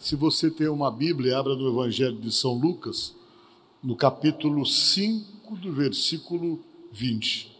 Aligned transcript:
Se 0.00 0.16
você 0.16 0.50
tem 0.50 0.66
uma 0.66 0.90
Bíblia, 0.90 1.38
abra 1.38 1.54
no 1.54 1.68
Evangelho 1.68 2.18
de 2.18 2.32
São 2.32 2.54
Lucas, 2.54 3.14
no 3.82 3.94
capítulo 3.94 4.64
5, 4.64 5.56
do 5.56 5.70
versículo 5.70 6.64
20. 6.90 7.54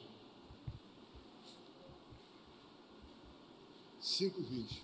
5, 4.01 4.41
20. 4.41 4.83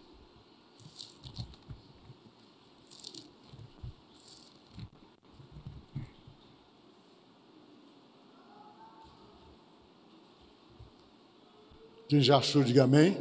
Quem 12.07 12.21
já 12.21 12.37
achou, 12.37 12.63
diga 12.63 12.85
amém. 12.85 13.17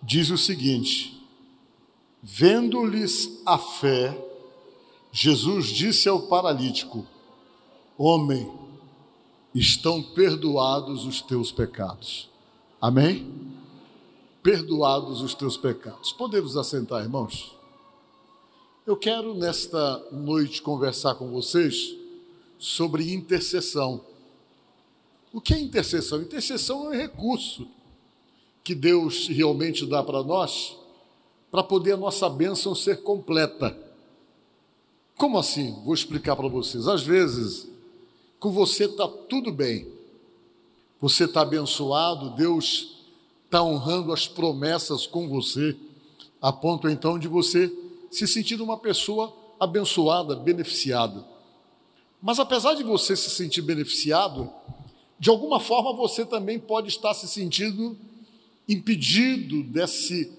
Diz 0.00 0.30
o 0.30 0.38
seguinte: 0.38 1.19
Vendo-lhes 2.22 3.40
a 3.46 3.56
fé, 3.56 4.16
Jesus 5.10 5.66
disse 5.66 6.08
ao 6.08 6.22
paralítico: 6.22 7.06
Homem, 7.96 8.50
estão 9.54 10.02
perdoados 10.02 11.06
os 11.06 11.22
teus 11.22 11.50
pecados. 11.50 12.28
Amém? 12.80 13.30
Perdoados 14.42 15.20
os 15.22 15.34
teus 15.34 15.56
pecados. 15.56 16.12
Podemos 16.12 16.56
assentar, 16.56 17.02
irmãos? 17.02 17.54
Eu 18.86 18.96
quero 18.96 19.34
nesta 19.34 19.98
noite 20.12 20.62
conversar 20.62 21.14
com 21.14 21.30
vocês 21.30 21.94
sobre 22.58 23.12
intercessão. 23.12 24.00
O 25.32 25.40
que 25.40 25.54
é 25.54 25.60
intercessão? 25.60 26.20
Intercessão 26.20 26.86
é 26.86 26.96
um 26.96 27.00
recurso 27.00 27.66
que 28.62 28.74
Deus 28.74 29.28
realmente 29.28 29.86
dá 29.86 30.02
para 30.02 30.22
nós 30.22 30.79
para 31.50 31.62
poder 31.62 31.92
a 31.92 31.96
nossa 31.96 32.28
bênção 32.28 32.74
ser 32.74 33.02
completa. 33.02 33.76
Como 35.16 35.38
assim? 35.38 35.72
Vou 35.84 35.92
explicar 35.92 36.36
para 36.36 36.48
vocês. 36.48 36.86
Às 36.86 37.02
vezes, 37.02 37.68
com 38.38 38.50
você 38.50 38.84
está 38.84 39.06
tudo 39.06 39.52
bem, 39.52 39.86
você 41.00 41.24
está 41.24 41.42
abençoado, 41.42 42.30
Deus 42.30 43.00
está 43.44 43.62
honrando 43.62 44.12
as 44.12 44.28
promessas 44.28 45.06
com 45.06 45.28
você, 45.28 45.76
a 46.40 46.52
ponto 46.52 46.88
então 46.88 47.18
de 47.18 47.26
você 47.26 47.70
se 48.10 48.26
sentir 48.26 48.60
uma 48.60 48.78
pessoa 48.78 49.34
abençoada, 49.58 50.36
beneficiada. 50.36 51.24
Mas 52.22 52.38
apesar 52.38 52.74
de 52.74 52.82
você 52.82 53.16
se 53.16 53.30
sentir 53.30 53.62
beneficiado, 53.62 54.50
de 55.18 55.28
alguma 55.28 55.58
forma 55.60 55.92
você 55.92 56.24
também 56.24 56.58
pode 56.58 56.88
estar 56.88 57.12
se 57.12 57.28
sentindo 57.28 57.96
impedido 58.68 59.62
desse 59.64 60.32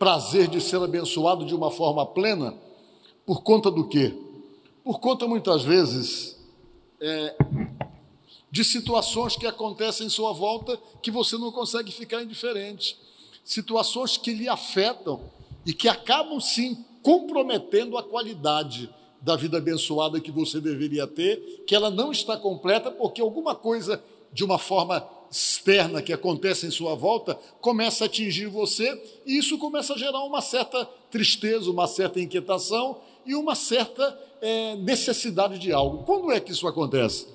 prazer 0.00 0.48
de 0.48 0.62
ser 0.62 0.82
abençoado 0.82 1.44
de 1.44 1.54
uma 1.54 1.70
forma 1.70 2.06
plena, 2.06 2.54
por 3.26 3.42
conta 3.42 3.70
do 3.70 3.86
quê? 3.86 4.14
Por 4.82 4.98
conta 4.98 5.28
muitas 5.28 5.62
vezes 5.62 6.38
é, 6.98 7.36
de 8.50 8.64
situações 8.64 9.36
que 9.36 9.46
acontecem 9.46 10.06
em 10.06 10.10
sua 10.10 10.32
volta 10.32 10.80
que 11.02 11.10
você 11.10 11.36
não 11.36 11.52
consegue 11.52 11.92
ficar 11.92 12.22
indiferente, 12.22 12.98
situações 13.44 14.16
que 14.16 14.32
lhe 14.32 14.48
afetam 14.48 15.20
e 15.66 15.74
que 15.74 15.86
acabam 15.86 16.40
sim 16.40 16.82
comprometendo 17.02 17.98
a 17.98 18.02
qualidade 18.02 18.88
da 19.20 19.36
vida 19.36 19.58
abençoada 19.58 20.18
que 20.18 20.30
você 20.30 20.62
deveria 20.62 21.06
ter, 21.06 21.62
que 21.66 21.74
ela 21.74 21.90
não 21.90 22.10
está 22.10 22.38
completa 22.38 22.90
porque 22.90 23.20
alguma 23.20 23.54
coisa 23.54 24.02
de 24.32 24.44
uma 24.44 24.58
forma 24.58 25.06
externa 25.30 26.02
que 26.02 26.12
acontece 26.12 26.66
em 26.66 26.70
sua 26.70 26.94
volta 26.94 27.38
começa 27.60 28.04
a 28.04 28.06
atingir 28.06 28.46
você 28.46 29.00
e 29.24 29.38
isso 29.38 29.56
começa 29.58 29.94
a 29.94 29.98
gerar 29.98 30.24
uma 30.24 30.40
certa 30.40 30.84
tristeza, 31.10 31.70
uma 31.70 31.86
certa 31.86 32.20
inquietação 32.20 32.98
e 33.24 33.34
uma 33.34 33.54
certa 33.54 34.18
é, 34.40 34.76
necessidade 34.76 35.58
de 35.58 35.72
algo. 35.72 36.04
Quando 36.04 36.32
é 36.32 36.40
que 36.40 36.50
isso 36.50 36.66
acontece? 36.66 37.26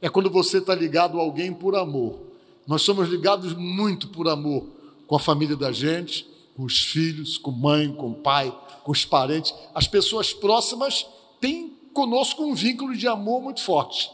É 0.00 0.08
quando 0.08 0.30
você 0.30 0.58
está 0.58 0.74
ligado 0.74 1.18
a 1.18 1.22
alguém 1.22 1.52
por 1.52 1.74
amor. 1.76 2.18
Nós 2.66 2.82
somos 2.82 3.08
ligados 3.08 3.54
muito 3.54 4.08
por 4.08 4.28
amor 4.28 4.66
com 5.06 5.16
a 5.16 5.20
família 5.20 5.56
da 5.56 5.72
gente, 5.72 6.26
com 6.56 6.64
os 6.64 6.78
filhos, 6.78 7.38
com 7.38 7.50
mãe, 7.50 7.92
com 7.92 8.12
pai, 8.12 8.54
com 8.84 8.92
os 8.92 9.04
parentes. 9.04 9.54
As 9.74 9.88
pessoas 9.88 10.32
próximas 10.32 11.06
têm 11.40 11.76
conosco 11.92 12.44
um 12.44 12.54
vínculo 12.54 12.96
de 12.96 13.08
amor 13.08 13.42
muito 13.42 13.62
forte. 13.62 14.10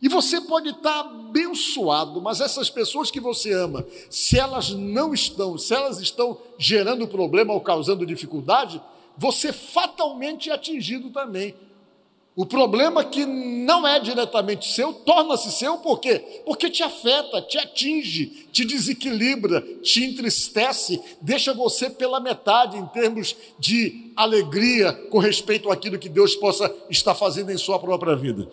E 0.00 0.08
você 0.08 0.40
pode 0.40 0.70
estar 0.70 1.00
abençoado, 1.00 2.22
mas 2.22 2.40
essas 2.40 2.70
pessoas 2.70 3.10
que 3.10 3.20
você 3.20 3.52
ama, 3.52 3.84
se 4.08 4.38
elas 4.38 4.70
não 4.70 5.12
estão, 5.12 5.58
se 5.58 5.74
elas 5.74 6.00
estão 6.00 6.38
gerando 6.56 7.08
problema 7.08 7.52
ou 7.52 7.60
causando 7.60 8.06
dificuldade, 8.06 8.80
você 9.16 9.52
fatalmente 9.52 10.50
é 10.50 10.54
atingido 10.54 11.10
também. 11.10 11.54
O 12.36 12.46
problema 12.46 13.04
que 13.04 13.26
não 13.26 13.84
é 13.84 13.98
diretamente 13.98 14.72
seu, 14.72 14.92
torna-se 14.92 15.50
seu 15.50 15.78
por 15.78 15.98
quê? 15.98 16.42
Porque 16.44 16.70
te 16.70 16.84
afeta, 16.84 17.42
te 17.42 17.58
atinge, 17.58 18.46
te 18.52 18.64
desequilibra, 18.64 19.60
te 19.82 20.04
entristece, 20.04 21.02
deixa 21.20 21.52
você 21.52 21.90
pela 21.90 22.20
metade 22.20 22.76
em 22.76 22.86
termos 22.86 23.34
de 23.58 24.12
alegria 24.14 24.92
com 25.10 25.18
respeito 25.18 25.68
àquilo 25.68 25.98
que 25.98 26.08
Deus 26.08 26.36
possa 26.36 26.72
estar 26.88 27.16
fazendo 27.16 27.50
em 27.50 27.58
sua 27.58 27.80
própria 27.80 28.14
vida. 28.14 28.48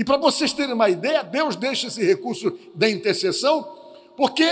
E 0.00 0.04
para 0.04 0.16
vocês 0.16 0.54
terem 0.54 0.72
uma 0.72 0.88
ideia, 0.88 1.22
Deus 1.22 1.56
deixa 1.56 1.88
esse 1.88 2.02
recurso 2.02 2.58
da 2.74 2.88
intercessão, 2.88 3.70
porque 4.16 4.50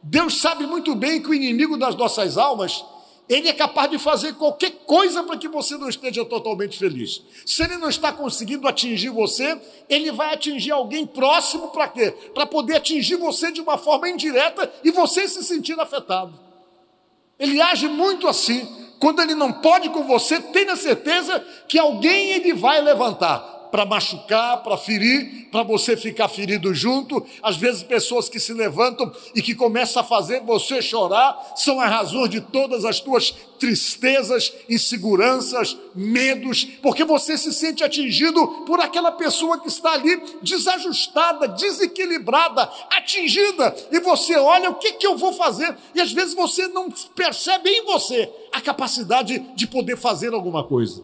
Deus 0.00 0.40
sabe 0.40 0.68
muito 0.68 0.94
bem 0.94 1.20
que 1.20 1.28
o 1.28 1.34
inimigo 1.34 1.76
das 1.76 1.96
nossas 1.96 2.38
almas, 2.38 2.84
ele 3.28 3.48
é 3.48 3.52
capaz 3.52 3.90
de 3.90 3.98
fazer 3.98 4.34
qualquer 4.34 4.70
coisa 4.86 5.24
para 5.24 5.36
que 5.36 5.48
você 5.48 5.76
não 5.76 5.88
esteja 5.88 6.24
totalmente 6.24 6.78
feliz. 6.78 7.20
Se 7.44 7.64
ele 7.64 7.76
não 7.76 7.88
está 7.88 8.12
conseguindo 8.12 8.68
atingir 8.68 9.08
você, 9.08 9.60
ele 9.88 10.12
vai 10.12 10.32
atingir 10.32 10.70
alguém 10.70 11.04
próximo 11.04 11.70
para 11.70 11.88
quê? 11.88 12.12
Para 12.32 12.46
poder 12.46 12.76
atingir 12.76 13.16
você 13.16 13.50
de 13.50 13.60
uma 13.60 13.78
forma 13.78 14.08
indireta 14.08 14.72
e 14.84 14.92
você 14.92 15.26
se 15.26 15.42
sentir 15.42 15.76
afetado. 15.80 16.38
Ele 17.36 17.60
age 17.60 17.88
muito 17.88 18.28
assim. 18.28 18.64
Quando 19.00 19.22
ele 19.22 19.34
não 19.34 19.54
pode 19.54 19.88
com 19.88 20.04
você, 20.04 20.38
tenha 20.40 20.76
certeza 20.76 21.44
que 21.66 21.80
alguém 21.80 22.30
ele 22.30 22.54
vai 22.54 22.80
levantar 22.80 23.57
para 23.70 23.84
machucar, 23.84 24.62
para 24.62 24.76
ferir, 24.76 25.48
para 25.50 25.62
você 25.62 25.96
ficar 25.96 26.28
ferido 26.28 26.74
junto. 26.74 27.24
Às 27.42 27.56
vezes, 27.56 27.82
pessoas 27.82 28.28
que 28.28 28.40
se 28.40 28.52
levantam 28.52 29.12
e 29.34 29.42
que 29.42 29.54
começam 29.54 30.02
a 30.02 30.04
fazer 30.04 30.40
você 30.40 30.80
chorar 30.80 31.52
são 31.56 31.80
a 31.80 31.86
razão 31.86 32.26
de 32.28 32.40
todas 32.40 32.84
as 32.84 33.00
tuas 33.00 33.34
tristezas, 33.58 34.52
inseguranças, 34.68 35.76
medos, 35.94 36.64
porque 36.82 37.04
você 37.04 37.36
se 37.36 37.52
sente 37.52 37.82
atingido 37.82 38.46
por 38.64 38.80
aquela 38.80 39.12
pessoa 39.12 39.58
que 39.58 39.68
está 39.68 39.92
ali 39.92 40.22
desajustada, 40.40 41.48
desequilibrada, 41.48 42.70
atingida, 42.90 43.74
e 43.90 44.00
você 44.00 44.36
olha 44.36 44.70
o 44.70 44.76
que, 44.76 44.92
que 44.92 45.06
eu 45.06 45.16
vou 45.16 45.32
fazer, 45.32 45.76
e 45.94 46.00
às 46.00 46.12
vezes 46.12 46.34
você 46.34 46.68
não 46.68 46.88
percebe 47.14 47.68
em 47.68 47.84
você 47.84 48.30
a 48.52 48.60
capacidade 48.60 49.38
de 49.54 49.66
poder 49.66 49.96
fazer 49.96 50.32
alguma 50.32 50.64
coisa. 50.64 51.02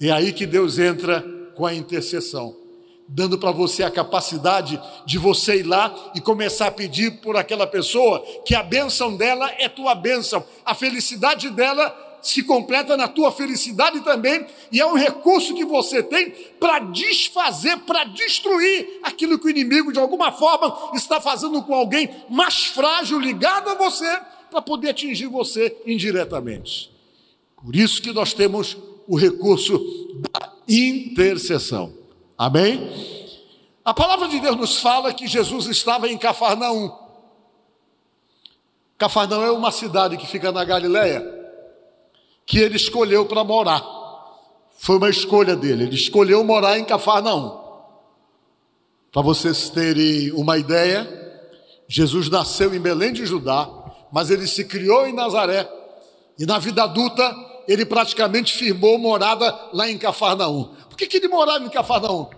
É 0.00 0.10
aí 0.10 0.32
que 0.32 0.44
Deus 0.44 0.78
entra 0.78 1.24
com 1.54 1.66
a 1.66 1.74
intercessão, 1.74 2.56
dando 3.08 3.38
para 3.38 3.50
você 3.50 3.82
a 3.82 3.90
capacidade 3.90 4.80
de 5.04 5.18
você 5.18 5.56
ir 5.56 5.64
lá 5.64 5.94
e 6.14 6.20
começar 6.20 6.68
a 6.68 6.72
pedir 6.72 7.20
por 7.20 7.36
aquela 7.36 7.66
pessoa 7.66 8.20
que 8.44 8.54
a 8.54 8.62
bênção 8.62 9.16
dela 9.16 9.50
é 9.58 9.68
tua 9.68 9.94
bênção, 9.94 10.44
a 10.64 10.74
felicidade 10.74 11.50
dela 11.50 12.10
se 12.22 12.44
completa 12.44 12.96
na 12.96 13.08
tua 13.08 13.32
felicidade 13.32 14.00
também, 14.00 14.46
e 14.70 14.80
é 14.80 14.86
um 14.86 14.94
recurso 14.94 15.54
que 15.54 15.64
você 15.64 16.02
tem 16.02 16.30
para 16.60 16.78
desfazer, 16.78 17.78
para 17.78 18.04
destruir 18.04 19.00
aquilo 19.02 19.38
que 19.38 19.46
o 19.46 19.50
inimigo 19.50 19.92
de 19.92 19.98
alguma 19.98 20.30
forma 20.30 20.90
está 20.94 21.20
fazendo 21.20 21.60
com 21.64 21.74
alguém 21.74 22.08
mais 22.30 22.66
frágil 22.66 23.18
ligado 23.18 23.68
a 23.70 23.74
você, 23.74 24.06
para 24.52 24.62
poder 24.62 24.90
atingir 24.90 25.26
você 25.26 25.76
indiretamente. 25.84 26.92
Por 27.56 27.74
isso 27.74 28.00
que 28.00 28.12
nós 28.12 28.32
temos 28.32 28.76
o 29.06 29.16
recurso 29.16 29.78
da 30.20 30.52
intercessão. 30.68 31.92
Amém? 32.36 32.90
A 33.84 33.92
palavra 33.92 34.28
de 34.28 34.38
Deus 34.40 34.56
nos 34.56 34.78
fala 34.78 35.12
que 35.12 35.26
Jesus 35.26 35.66
estava 35.66 36.08
em 36.08 36.16
Cafarnaum. 36.16 36.90
Cafarnaum 38.96 39.42
é 39.42 39.50
uma 39.50 39.72
cidade 39.72 40.16
que 40.16 40.26
fica 40.26 40.52
na 40.52 40.64
Galileia, 40.64 41.22
que 42.46 42.58
ele 42.58 42.76
escolheu 42.76 43.26
para 43.26 43.42
morar. 43.42 43.84
Foi 44.78 44.96
uma 44.96 45.10
escolha 45.10 45.56
dele, 45.56 45.84
ele 45.84 45.96
escolheu 45.96 46.44
morar 46.44 46.78
em 46.78 46.84
Cafarnaum. 46.84 47.60
Para 49.12 49.22
vocês 49.22 49.68
terem 49.70 50.32
uma 50.32 50.56
ideia, 50.56 51.06
Jesus 51.88 52.28
nasceu 52.28 52.74
em 52.74 52.80
Belém 52.80 53.12
de 53.12 53.26
Judá, 53.26 53.68
mas 54.12 54.30
ele 54.30 54.46
se 54.46 54.64
criou 54.64 55.06
em 55.06 55.12
Nazaré, 55.12 55.68
e 56.38 56.46
na 56.46 56.58
vida 56.58 56.84
adulta 56.84 57.51
ele 57.66 57.84
praticamente 57.84 58.52
firmou 58.52 58.98
morada 58.98 59.56
lá 59.72 59.88
em 59.88 59.98
Cafarnaum. 59.98 60.70
Por 60.88 60.96
que, 60.96 61.06
que 61.06 61.16
ele 61.16 61.28
morava 61.28 61.64
em 61.64 61.68
Cafarnaum? 61.68 62.28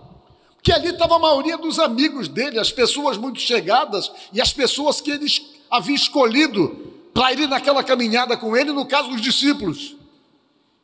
Porque 0.54 0.72
ali 0.72 0.88
estava 0.88 1.16
a 1.16 1.18
maioria 1.18 1.58
dos 1.58 1.78
amigos 1.78 2.26
dele, 2.26 2.58
as 2.58 2.72
pessoas 2.72 3.18
muito 3.18 3.38
chegadas 3.38 4.10
e 4.32 4.40
as 4.40 4.52
pessoas 4.52 5.00
que 5.00 5.10
ele 5.10 5.26
havia 5.70 5.94
escolhido 5.94 6.94
para 7.12 7.32
ir 7.32 7.46
naquela 7.46 7.84
caminhada 7.84 8.36
com 8.36 8.56
ele, 8.56 8.72
no 8.72 8.86
caso 8.86 9.10
dos 9.10 9.20
discípulos. 9.20 9.94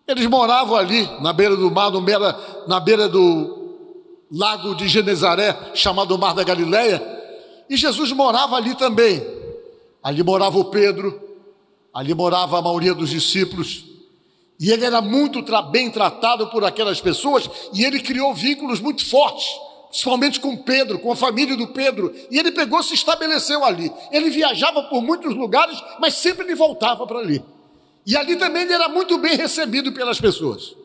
Eles 0.06 0.26
moravam 0.26 0.76
ali, 0.76 1.08
na 1.20 1.32
beira 1.32 1.56
do 1.56 1.70
mar, 1.70 1.90
beira, 2.00 2.38
na 2.66 2.78
beira 2.78 3.08
do 3.08 3.60
lago 4.30 4.74
de 4.74 4.86
Genezaré, 4.86 5.72
chamado 5.74 6.18
Mar 6.18 6.34
da 6.34 6.44
Galileia, 6.44 7.02
e 7.68 7.76
Jesus 7.76 8.12
morava 8.12 8.56
ali 8.56 8.74
também. 8.74 9.24
Ali 10.02 10.22
morava 10.22 10.58
o 10.58 10.66
Pedro, 10.66 11.20
ali 11.92 12.14
morava 12.14 12.58
a 12.58 12.62
maioria 12.62 12.94
dos 12.94 13.10
discípulos, 13.10 13.84
e 14.60 14.70
ele 14.70 14.84
era 14.84 15.00
muito 15.00 15.42
tra 15.42 15.62
bem 15.62 15.90
tratado 15.90 16.48
por 16.48 16.62
aquelas 16.64 17.00
pessoas, 17.00 17.50
e 17.72 17.84
ele 17.84 18.00
criou 18.00 18.34
vínculos 18.34 18.78
muito 18.78 19.04
fortes 19.08 19.48
principalmente 19.90 20.38
com 20.38 20.56
Pedro, 20.56 21.00
com 21.00 21.10
a 21.10 21.16
família 21.16 21.56
do 21.56 21.66
Pedro, 21.66 22.14
e 22.30 22.38
ele 22.38 22.52
pegou, 22.52 22.80
se 22.80 22.94
estabeleceu 22.94 23.64
ali. 23.64 23.92
Ele 24.12 24.30
viajava 24.30 24.84
por 24.84 25.02
muitos 25.02 25.34
lugares, 25.34 25.82
mas 25.98 26.14
sempre 26.14 26.46
ele 26.46 26.54
voltava 26.54 27.04
para 27.08 27.18
ali. 27.18 27.44
E 28.06 28.16
ali 28.16 28.36
também 28.36 28.62
ele 28.62 28.72
era 28.72 28.88
muito 28.88 29.18
bem 29.18 29.36
recebido 29.36 29.92
pelas 29.92 30.20
pessoas. 30.20 30.76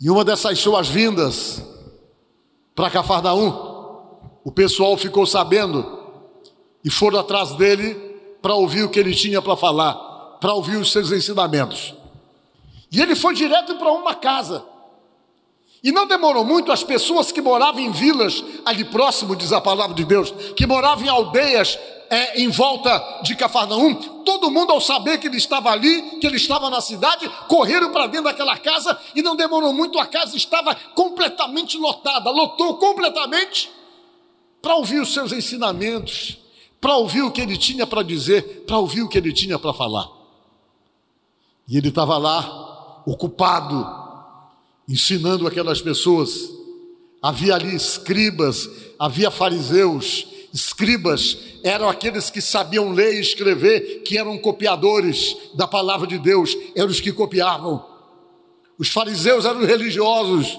E 0.00 0.10
uma 0.10 0.24
dessas 0.24 0.58
suas 0.58 0.88
vindas 0.88 1.62
para 2.74 2.90
Cafarnaum, 2.90 3.70
o 4.42 4.50
pessoal 4.50 4.96
ficou 4.96 5.24
sabendo 5.24 6.00
e 6.84 6.90
foram 6.90 7.20
atrás 7.20 7.52
dele 7.52 7.94
para 8.42 8.54
ouvir 8.54 8.82
o 8.82 8.90
que 8.90 8.98
ele 8.98 9.14
tinha 9.14 9.40
para 9.40 9.56
falar, 9.56 9.94
para 10.40 10.54
ouvir 10.54 10.76
os 10.76 10.90
seus 10.90 11.12
ensinamentos. 11.12 11.99
E 12.90 13.00
ele 13.00 13.14
foi 13.14 13.34
direto 13.34 13.76
para 13.76 13.92
uma 13.92 14.14
casa. 14.14 14.64
E 15.82 15.92
não 15.92 16.06
demorou 16.06 16.44
muito, 16.44 16.70
as 16.70 16.82
pessoas 16.82 17.32
que 17.32 17.40
moravam 17.40 17.80
em 17.80 17.90
vilas 17.90 18.44
ali 18.64 18.84
próximo, 18.84 19.34
diz 19.34 19.52
a 19.52 19.60
palavra 19.60 19.94
de 19.94 20.04
Deus, 20.04 20.30
que 20.54 20.66
moravam 20.66 21.04
em 21.04 21.08
aldeias 21.08 21.78
é, 22.10 22.42
em 22.42 22.48
volta 22.48 23.20
de 23.22 23.36
Cafarnaum, 23.36 23.94
todo 24.24 24.50
mundo 24.50 24.72
ao 24.72 24.80
saber 24.80 25.18
que 25.18 25.28
ele 25.28 25.36
estava 25.36 25.70
ali, 25.70 26.18
que 26.18 26.26
ele 26.26 26.36
estava 26.36 26.68
na 26.68 26.80
cidade, 26.80 27.30
correram 27.48 27.92
para 27.92 28.08
dentro 28.08 28.24
daquela 28.24 28.58
casa 28.58 28.98
e 29.14 29.22
não 29.22 29.36
demorou 29.36 29.72
muito, 29.72 29.98
a 29.98 30.04
casa 30.04 30.36
estava 30.36 30.74
completamente 30.74 31.78
lotada, 31.78 32.28
lotou 32.30 32.76
completamente 32.76 33.70
para 34.60 34.74
ouvir 34.74 35.00
os 35.00 35.14
seus 35.14 35.32
ensinamentos, 35.32 36.36
para 36.80 36.96
ouvir 36.96 37.22
o 37.22 37.30
que 37.30 37.40
ele 37.40 37.56
tinha 37.56 37.86
para 37.86 38.02
dizer, 38.02 38.64
para 38.66 38.76
ouvir 38.76 39.02
o 39.02 39.08
que 39.08 39.16
ele 39.16 39.32
tinha 39.32 39.58
para 39.58 39.72
falar. 39.72 40.08
E 41.68 41.78
ele 41.78 41.88
estava 41.88 42.18
lá, 42.18 42.59
ocupado, 43.06 43.86
ensinando 44.88 45.46
aquelas 45.46 45.80
pessoas. 45.80 46.50
Havia 47.22 47.54
ali 47.54 47.74
escribas, 47.74 48.68
havia 48.98 49.30
fariseus. 49.30 50.26
Escribas 50.52 51.38
eram 51.62 51.88
aqueles 51.88 52.30
que 52.30 52.40
sabiam 52.40 52.92
ler 52.92 53.14
e 53.14 53.20
escrever, 53.20 54.02
que 54.02 54.18
eram 54.18 54.38
copiadores 54.38 55.36
da 55.54 55.68
palavra 55.68 56.06
de 56.06 56.18
Deus, 56.18 56.56
eram 56.74 56.90
os 56.90 57.00
que 57.00 57.12
copiavam. 57.12 57.84
Os 58.78 58.88
fariseus 58.88 59.44
eram 59.44 59.64
religiosos, 59.64 60.58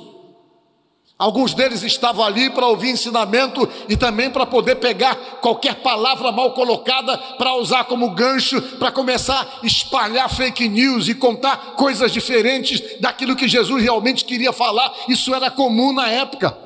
Alguns 1.21 1.53
deles 1.53 1.83
estavam 1.83 2.25
ali 2.25 2.49
para 2.49 2.65
ouvir 2.65 2.89
ensinamento 2.89 3.69
e 3.87 3.95
também 3.95 4.31
para 4.31 4.43
poder 4.43 4.77
pegar 4.77 5.13
qualquer 5.39 5.75
palavra 5.75 6.31
mal 6.31 6.51
colocada 6.53 7.15
para 7.15 7.53
usar 7.57 7.83
como 7.83 8.09
gancho 8.09 8.59
para 8.79 8.91
começar 8.91 9.59
a 9.61 9.63
espalhar 9.63 10.27
fake 10.35 10.67
news 10.67 11.07
e 11.07 11.13
contar 11.13 11.75
coisas 11.75 12.11
diferentes 12.11 12.99
daquilo 12.99 13.35
que 13.35 13.47
Jesus 13.47 13.83
realmente 13.83 14.25
queria 14.25 14.51
falar. 14.51 14.91
Isso 15.07 15.31
era 15.35 15.51
comum 15.51 15.93
na 15.93 16.09
época. 16.09 16.57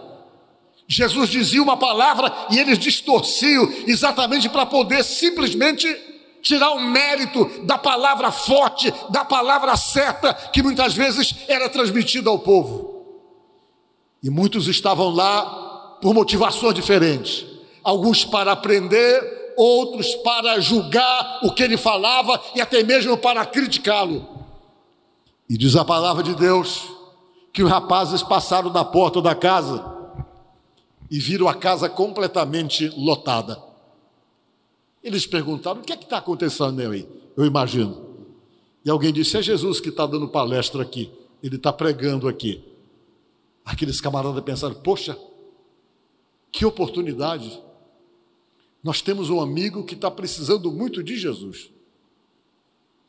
Jesus 0.88 1.30
dizia 1.30 1.62
uma 1.62 1.76
palavra 1.76 2.32
e 2.50 2.58
eles 2.58 2.80
distorciam 2.80 3.70
exatamente 3.86 4.48
para 4.48 4.66
poder 4.66 5.04
simplesmente 5.04 5.86
tirar 6.42 6.72
o 6.72 6.80
mérito 6.80 7.44
da 7.66 7.78
palavra 7.78 8.32
forte, 8.32 8.94
da 9.10 9.26
palavra 9.26 9.76
certa 9.76 10.34
que 10.34 10.64
muitas 10.64 10.94
vezes 10.94 11.36
era 11.50 11.68
transmitida 11.68 12.30
ao 12.30 12.40
povo. 12.40 12.95
E 14.26 14.30
muitos 14.32 14.68
estavam 14.68 15.12
lá 15.12 16.00
por 16.02 16.12
motivações 16.12 16.74
diferentes. 16.74 17.46
Alguns 17.84 18.26
para 18.26 18.54
aprender, 18.54 19.54
outros 19.56 20.16
para 20.16 20.60
julgar 20.60 21.42
o 21.44 21.54
que 21.54 21.62
ele 21.62 21.78
falava 21.78 22.42
e 22.56 22.60
até 22.60 22.82
mesmo 22.82 23.16
para 23.16 23.46
criticá-lo. 23.46 24.28
E 25.48 25.56
diz 25.56 25.76
a 25.76 25.86
palavra 25.86 26.24
de 26.24 26.34
Deus 26.34 26.88
que 27.54 27.62
os 27.62 27.70
rapazes 27.70 28.24
passaram 28.24 28.72
da 28.72 28.84
porta 28.84 29.22
da 29.22 29.36
casa 29.36 29.86
e 31.12 31.20
viram 31.20 31.48
a 31.48 31.54
casa 31.54 31.88
completamente 31.88 32.92
lotada. 32.98 33.62
Eles 35.04 35.28
perguntaram: 35.28 35.82
o 35.82 35.84
que 35.84 35.94
é 35.94 35.98
que 35.98 36.06
está 36.06 36.18
acontecendo 36.18 36.82
aí? 36.82 37.08
Eu 37.38 37.46
imagino. 37.46 38.08
E 38.84 38.90
alguém 38.90 39.14
disse: 39.14 39.38
é 39.38 39.44
Jesus 39.44 39.80
que 39.80 39.90
está 39.90 40.08
dando 40.08 40.28
palestra 40.28 40.82
aqui, 40.82 41.12
ele 41.44 41.58
está 41.58 41.72
pregando 41.72 42.28
aqui. 42.28 42.74
Aqueles 43.66 44.00
camaradas 44.00 44.44
pensaram: 44.44 44.76
poxa, 44.76 45.18
que 46.52 46.64
oportunidade. 46.66 47.62
Nós 48.84 49.02
temos 49.02 49.32
um 49.32 49.42
amigo 49.42 49.84
que 49.84 49.96
está 49.96 50.12
precisando 50.12 50.72
muito 50.72 51.04
de 51.04 51.18
Jesus. 51.18 51.72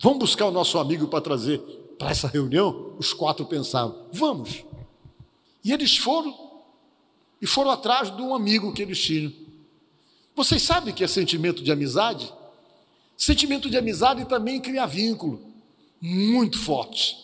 Vamos 0.00 0.18
buscar 0.18 0.46
o 0.46 0.50
nosso 0.50 0.78
amigo 0.78 1.06
para 1.06 1.20
trazer 1.20 1.58
para 1.98 2.10
essa 2.10 2.28
reunião? 2.28 2.94
Os 2.98 3.12
quatro 3.12 3.44
pensaram: 3.44 4.06
vamos. 4.12 4.64
E 5.62 5.72
eles 5.72 5.96
foram, 5.96 6.34
e 7.40 7.46
foram 7.46 7.70
atrás 7.70 8.14
de 8.14 8.22
um 8.22 8.34
amigo 8.34 8.72
que 8.72 8.82
eles 8.82 8.98
tinham. 8.98 9.32
Vocês 10.34 10.62
sabem 10.62 10.94
que 10.94 11.02
é 11.02 11.06
sentimento 11.06 11.62
de 11.62 11.72
amizade? 11.72 12.32
Sentimento 13.16 13.70
de 13.70 13.76
amizade 13.76 14.24
também 14.26 14.60
cria 14.60 14.86
vínculo 14.86 15.40
muito 16.00 16.58
forte. 16.58 17.16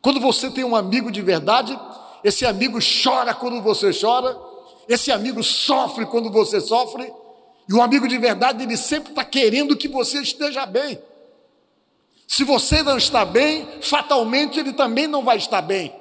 Quando 0.00 0.20
você 0.20 0.50
tem 0.50 0.64
um 0.64 0.74
amigo 0.74 1.10
de 1.10 1.20
verdade, 1.20 1.78
esse 2.24 2.46
amigo 2.46 2.78
chora 3.02 3.34
quando 3.34 3.60
você 3.62 3.90
chora, 3.92 4.38
esse 4.88 5.10
amigo 5.10 5.42
sofre 5.42 6.06
quando 6.06 6.30
você 6.30 6.60
sofre, 6.60 7.12
e 7.68 7.74
o 7.74 7.80
amigo 7.80 8.08
de 8.08 8.18
verdade, 8.18 8.62
ele 8.62 8.76
sempre 8.76 9.10
está 9.10 9.24
querendo 9.24 9.76
que 9.76 9.88
você 9.88 10.20
esteja 10.20 10.66
bem. 10.66 10.98
Se 12.26 12.44
você 12.44 12.82
não 12.82 12.96
está 12.96 13.24
bem, 13.24 13.68
fatalmente 13.80 14.58
ele 14.58 14.72
também 14.72 15.06
não 15.06 15.22
vai 15.22 15.36
estar 15.36 15.62
bem. 15.62 15.94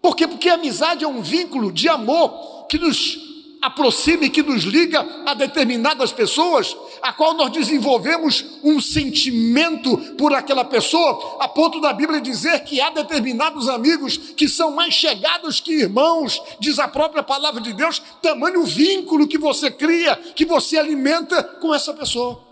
Por 0.00 0.16
quê? 0.16 0.26
Porque 0.26 0.48
a 0.48 0.54
amizade 0.54 1.04
é 1.04 1.08
um 1.08 1.22
vínculo 1.22 1.70
de 1.72 1.88
amor 1.88 2.66
que 2.66 2.78
nos 2.78 3.31
aproxima 3.62 4.24
e 4.24 4.30
que 4.30 4.42
nos 4.42 4.64
liga 4.64 5.06
a 5.24 5.34
determinadas 5.34 6.10
pessoas, 6.10 6.76
a 7.00 7.12
qual 7.12 7.32
nós 7.34 7.52
desenvolvemos 7.52 8.44
um 8.64 8.80
sentimento 8.80 9.96
por 10.18 10.34
aquela 10.34 10.64
pessoa, 10.64 11.36
a 11.40 11.46
ponto 11.46 11.80
da 11.80 11.92
Bíblia 11.92 12.20
dizer 12.20 12.64
que 12.64 12.80
há 12.80 12.90
determinados 12.90 13.68
amigos 13.68 14.16
que 14.16 14.48
são 14.48 14.72
mais 14.72 14.92
chegados 14.94 15.60
que 15.60 15.72
irmãos, 15.72 16.42
diz 16.58 16.80
a 16.80 16.88
própria 16.88 17.22
palavra 17.22 17.60
de 17.60 17.72
Deus, 17.72 18.02
tamanho 18.20 18.64
vínculo 18.64 19.28
que 19.28 19.38
você 19.38 19.70
cria, 19.70 20.16
que 20.16 20.44
você 20.44 20.76
alimenta 20.76 21.42
com 21.44 21.72
essa 21.72 21.94
pessoa. 21.94 22.42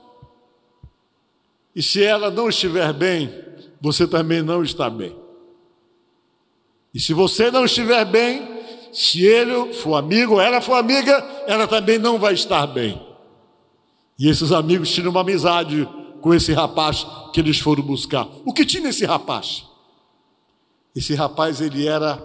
E 1.74 1.82
se 1.82 2.04
ela 2.04 2.30
não 2.30 2.48
estiver 2.48 2.92
bem, 2.92 3.32
você 3.80 4.06
também 4.06 4.42
não 4.42 4.62
está 4.62 4.88
bem. 4.88 5.16
E 6.94 7.00
se 7.00 7.12
você 7.12 7.50
não 7.50 7.64
estiver 7.64 8.04
bem, 8.04 8.49
se 8.92 9.24
ele 9.24 9.72
for 9.74 9.94
amigo, 9.94 10.40
ela 10.40 10.60
for 10.60 10.74
amiga, 10.74 11.12
ela 11.46 11.66
também 11.66 11.98
não 11.98 12.18
vai 12.18 12.34
estar 12.34 12.66
bem. 12.66 13.00
E 14.18 14.28
esses 14.28 14.52
amigos 14.52 14.90
tinham 14.90 15.10
uma 15.10 15.20
amizade 15.20 15.88
com 16.20 16.34
esse 16.34 16.52
rapaz 16.52 17.06
que 17.32 17.40
eles 17.40 17.58
foram 17.58 17.82
buscar. 17.82 18.28
O 18.44 18.52
que 18.52 18.64
tinha 18.64 18.90
esse 18.90 19.04
rapaz? 19.06 19.64
Esse 20.94 21.14
rapaz 21.14 21.60
ele 21.60 21.86
era 21.86 22.16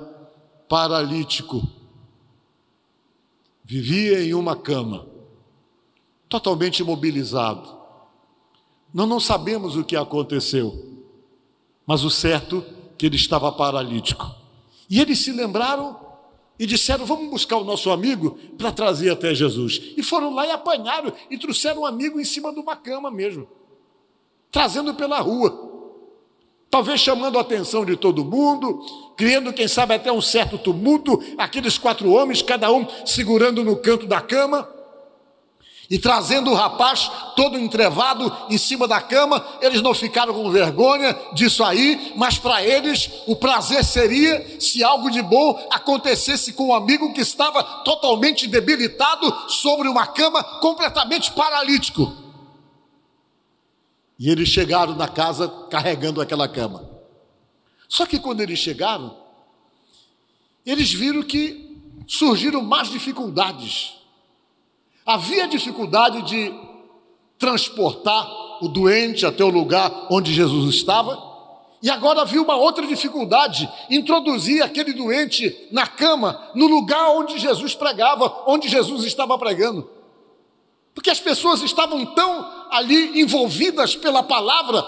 paralítico. 0.68 1.68
Vivia 3.64 4.24
em 4.24 4.34
uma 4.34 4.56
cama, 4.56 5.08
totalmente 6.28 6.80
imobilizado. 6.80 7.76
Nós 8.94 9.08
não 9.08 9.20
sabemos 9.20 9.76
o 9.76 9.84
que 9.84 9.96
aconteceu, 9.96 11.04
mas 11.86 12.04
o 12.04 12.10
certo 12.10 12.64
é 12.70 12.76
que 12.98 13.06
ele 13.06 13.16
estava 13.16 13.52
paralítico. 13.52 14.34
E 14.90 15.02
eles 15.02 15.20
se 15.20 15.32
lembraram 15.32 16.05
e 16.58 16.66
disseram: 16.66 17.06
Vamos 17.06 17.30
buscar 17.30 17.58
o 17.58 17.64
nosso 17.64 17.90
amigo 17.90 18.38
para 18.58 18.72
trazer 18.72 19.10
até 19.10 19.34
Jesus. 19.34 19.82
E 19.98 20.04
foram 20.04 20.34
lá 20.34 20.46
e 20.46 20.52
apanharam 20.52 21.14
e 21.30 21.38
trouxeram 21.38 21.82
o 21.82 21.86
amigo 21.86 22.20
em 22.20 22.26
cima 22.26 22.54
de 22.54 22.60
uma 22.60 22.76
cama 22.76 23.12
mesmo, 23.12 23.48
trazendo 24.52 24.94
pela 24.94 25.20
rua. 25.20 25.74
Talvez 26.70 27.00
chamando 27.00 27.38
a 27.38 27.42
atenção 27.42 27.86
de 27.86 27.96
todo 27.96 28.26
mundo, 28.26 28.84
criando, 29.16 29.54
quem 29.54 29.68
sabe, 29.68 29.94
até 29.94 30.12
um 30.12 30.20
certo 30.20 30.58
tumulto, 30.58 31.24
aqueles 31.38 31.78
quatro 31.78 32.12
homens, 32.12 32.42
cada 32.42 32.70
um 32.72 32.86
segurando 33.06 33.64
no 33.64 33.78
canto 33.78 34.06
da 34.06 34.20
cama. 34.20 34.75
E 35.90 36.00
trazendo 36.00 36.50
o 36.50 36.56
rapaz 36.56 37.12
todo 37.36 37.60
entrevado 37.60 38.32
em 38.50 38.58
cima 38.58 38.88
da 38.88 39.00
cama, 39.00 39.46
eles 39.62 39.82
não 39.82 39.94
ficaram 39.94 40.34
com 40.34 40.50
vergonha 40.50 41.16
disso 41.34 41.64
aí, 41.64 42.14
mas 42.16 42.40
para 42.40 42.64
eles 42.64 43.10
o 43.28 43.36
prazer 43.36 43.84
seria 43.84 44.60
se 44.60 44.84
algo 44.84 45.12
de 45.12 45.22
bom 45.22 45.68
acontecesse 45.70 46.54
com 46.54 46.70
um 46.70 46.74
amigo 46.74 47.14
que 47.14 47.22
estava 47.22 47.64
totalmente 47.84 48.48
debilitado 48.48 49.32
sobre 49.50 49.88
uma 49.88 50.08
cama, 50.08 50.44
completamente 50.60 51.32
paralítico. 51.32 52.12
E 54.18 54.30
eles 54.30 54.50
chegaram 54.50 54.96
na 54.96 55.08
casa 55.08 55.48
carregando 55.70 56.22
aquela 56.22 56.48
cama. 56.48 56.90
Só 57.88 58.06
que 58.06 58.18
quando 58.18 58.42
eles 58.42 58.58
chegaram, 58.58 59.16
eles 60.66 60.92
viram 60.92 61.22
que 61.22 61.78
surgiram 62.08 62.62
mais 62.62 62.90
dificuldades. 62.90 64.05
Havia 65.06 65.48
dificuldade 65.48 66.24
de 66.24 66.54
transportar 67.38 68.28
o 68.62 68.68
doente 68.68 69.26
até 69.26 69.44
o 69.44 69.50
lugar 69.50 70.08
onde 70.10 70.34
Jesus 70.34 70.74
estava. 70.74 71.36
E 71.82 71.90
agora 71.90 72.22
havia 72.22 72.42
uma 72.42 72.56
outra 72.56 72.88
dificuldade: 72.88 73.70
introduzir 73.90 74.64
aquele 74.64 74.94
doente 74.94 75.68
na 75.72 75.86
cama, 75.86 76.50
no 76.56 76.66
lugar 76.66 77.10
onde 77.10 77.38
Jesus 77.38 77.76
pregava, 77.76 78.44
onde 78.48 78.68
Jesus 78.68 79.04
estava 79.04 79.38
pregando. 79.38 79.88
Porque 80.96 81.10
as 81.10 81.20
pessoas 81.20 81.62
estavam 81.62 82.06
tão 82.06 82.68
ali 82.72 83.22
envolvidas 83.22 83.96
pela 83.96 84.24
palavra, 84.24 84.84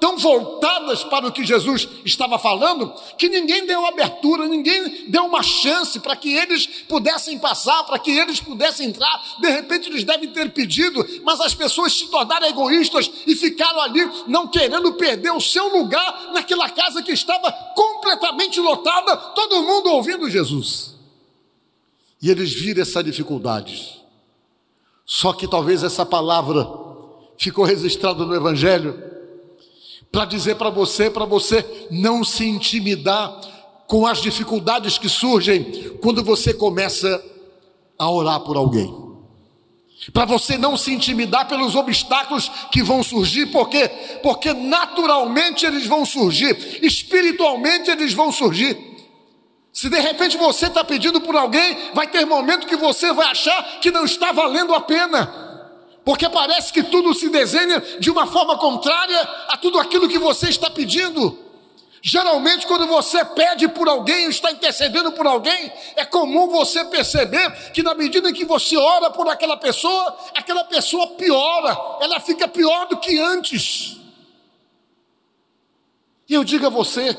tão 0.00 0.16
voltadas 0.16 1.04
para 1.04 1.26
o 1.26 1.32
que 1.32 1.44
Jesus 1.44 1.86
estava 2.06 2.38
falando, 2.38 2.90
que 3.18 3.28
ninguém 3.28 3.66
deu 3.66 3.84
abertura, 3.84 4.48
ninguém 4.48 5.04
deu 5.10 5.26
uma 5.26 5.42
chance 5.42 6.00
para 6.00 6.16
que 6.16 6.34
eles 6.34 6.66
pudessem 6.88 7.38
passar, 7.38 7.84
para 7.84 7.98
que 7.98 8.10
eles 8.10 8.40
pudessem 8.40 8.88
entrar. 8.88 9.36
De 9.38 9.50
repente 9.50 9.90
eles 9.90 10.02
devem 10.02 10.30
ter 10.30 10.50
pedido, 10.52 11.06
mas 11.22 11.38
as 11.40 11.54
pessoas 11.54 11.92
se 11.92 12.06
tornaram 12.08 12.48
egoístas 12.48 13.10
e 13.26 13.36
ficaram 13.36 13.78
ali 13.82 14.10
não 14.26 14.48
querendo 14.48 14.94
perder 14.94 15.32
o 15.32 15.40
seu 15.40 15.68
lugar 15.68 16.30
naquela 16.32 16.70
casa 16.70 17.02
que 17.02 17.12
estava 17.12 17.52
completamente 17.76 18.58
lotada, 18.58 19.14
todo 19.34 19.62
mundo 19.62 19.90
ouvindo 19.90 20.30
Jesus. 20.30 20.94
E 22.22 22.30
eles 22.30 22.54
viram 22.54 22.82
essa 22.82 23.04
dificuldade. 23.04 24.00
Só 25.04 25.34
que 25.34 25.46
talvez 25.46 25.82
essa 25.82 26.06
palavra 26.06 26.66
ficou 27.36 27.64
registrada 27.64 28.24
no 28.24 28.34
Evangelho 28.34 29.19
para 30.12 30.24
dizer 30.24 30.56
para 30.56 30.70
você, 30.70 31.08
para 31.10 31.24
você 31.24 31.86
não 31.90 32.24
se 32.24 32.44
intimidar 32.44 33.40
com 33.86 34.06
as 34.06 34.20
dificuldades 34.20 34.98
que 34.98 35.08
surgem 35.08 35.98
quando 36.00 36.22
você 36.22 36.52
começa 36.52 37.22
a 37.98 38.10
orar 38.10 38.40
por 38.40 38.56
alguém. 38.56 38.92
Para 40.12 40.24
você 40.24 40.56
não 40.56 40.76
se 40.76 40.92
intimidar 40.92 41.46
pelos 41.46 41.74
obstáculos 41.74 42.50
que 42.72 42.82
vão 42.82 43.02
surgir, 43.02 43.46
porque 43.46 43.88
porque 44.22 44.52
naturalmente 44.52 45.66
eles 45.66 45.86
vão 45.86 46.06
surgir, 46.06 46.78
espiritualmente 46.82 47.90
eles 47.90 48.12
vão 48.14 48.32
surgir. 48.32 48.78
Se 49.72 49.88
de 49.88 50.00
repente 50.00 50.36
você 50.36 50.66
está 50.66 50.82
pedindo 50.82 51.20
por 51.20 51.36
alguém, 51.36 51.76
vai 51.94 52.08
ter 52.08 52.24
momento 52.24 52.66
que 52.66 52.76
você 52.76 53.12
vai 53.12 53.26
achar 53.26 53.80
que 53.80 53.90
não 53.90 54.04
está 54.04 54.32
valendo 54.32 54.74
a 54.74 54.80
pena 54.80 55.49
porque 56.04 56.28
parece 56.28 56.72
que 56.72 56.82
tudo 56.82 57.14
se 57.14 57.28
desenha 57.28 57.80
de 57.98 58.10
uma 58.10 58.26
forma 58.26 58.56
contrária 58.56 59.20
a 59.48 59.56
tudo 59.56 59.78
aquilo 59.78 60.08
que 60.08 60.18
você 60.18 60.48
está 60.48 60.70
pedindo. 60.70 61.38
Geralmente, 62.02 62.66
quando 62.66 62.86
você 62.86 63.22
pede 63.24 63.68
por 63.68 63.86
alguém, 63.86 64.30
está 64.30 64.50
intercedendo 64.50 65.12
por 65.12 65.26
alguém, 65.26 65.70
é 65.96 66.04
comum 66.04 66.48
você 66.48 66.82
perceber 66.86 67.72
que, 67.72 67.82
na 67.82 67.94
medida 67.94 68.30
em 68.30 68.32
que 68.32 68.44
você 68.46 68.74
ora 68.76 69.10
por 69.10 69.28
aquela 69.28 69.56
pessoa, 69.56 70.16
aquela 70.34 70.64
pessoa 70.64 71.08
piora, 71.08 71.76
ela 72.00 72.18
fica 72.18 72.48
pior 72.48 72.86
do 72.86 72.96
que 72.96 73.18
antes. 73.18 73.98
E 76.26 76.32
eu 76.32 76.42
digo 76.42 76.66
a 76.66 76.70
você: 76.70 77.14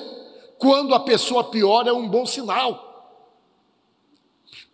quando 0.57 0.95
a 0.95 0.99
pessoa 0.99 1.43
piora, 1.43 1.89
é 1.89 1.93
um 1.93 2.07
bom 2.07 2.25
sinal. 2.25 2.90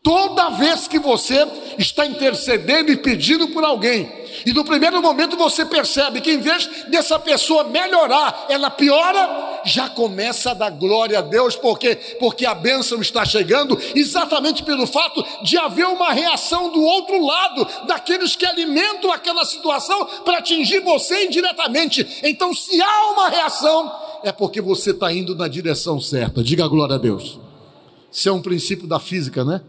Toda 0.07 0.51
vez 0.51 0.87
que 0.87 0.99
você 0.99 1.45
está 1.77 2.05
intercedendo 2.05 2.89
e 2.89 2.95
pedindo 2.95 3.49
por 3.49 3.61
alguém, 3.65 4.09
e 4.45 4.53
no 4.53 4.63
primeiro 4.63 5.01
momento 5.01 5.35
você 5.35 5.65
percebe 5.65 6.21
que 6.21 6.31
em 6.31 6.39
vez 6.39 6.65
dessa 6.87 7.19
pessoa 7.19 7.65
melhorar, 7.65 8.45
ela 8.47 8.69
piora, 8.69 9.59
já 9.65 9.89
começa 9.89 10.51
a 10.51 10.53
dar 10.53 10.69
glória 10.69 11.19
a 11.19 11.21
Deus, 11.21 11.57
porque 11.57 11.95
porque 12.21 12.45
a 12.45 12.55
bênção 12.55 13.01
está 13.01 13.25
chegando, 13.25 13.77
exatamente 13.93 14.63
pelo 14.63 14.87
fato 14.87 15.21
de 15.43 15.57
haver 15.57 15.87
uma 15.87 16.13
reação 16.13 16.71
do 16.71 16.81
outro 16.81 17.21
lado, 17.21 17.67
daqueles 17.85 18.33
que 18.33 18.45
alimentam 18.45 19.11
aquela 19.11 19.43
situação 19.43 20.05
para 20.23 20.37
atingir 20.37 20.79
você 20.79 21.25
indiretamente. 21.25 22.21
Então, 22.23 22.53
se 22.53 22.81
há 22.81 23.11
uma 23.11 23.27
reação, 23.27 23.91
é 24.23 24.31
porque 24.31 24.61
você 24.61 24.91
está 24.91 25.11
indo 25.11 25.35
na 25.35 25.49
direção 25.49 25.99
certa. 25.99 26.41
Diga 26.41 26.65
glória 26.65 26.95
a 26.95 26.97
Deus. 26.97 27.37
Isso 28.09 28.29
é 28.29 28.31
um 28.31 28.41
princípio 28.41 28.87
da 28.87 29.01
física, 29.01 29.43
né? 29.43 29.59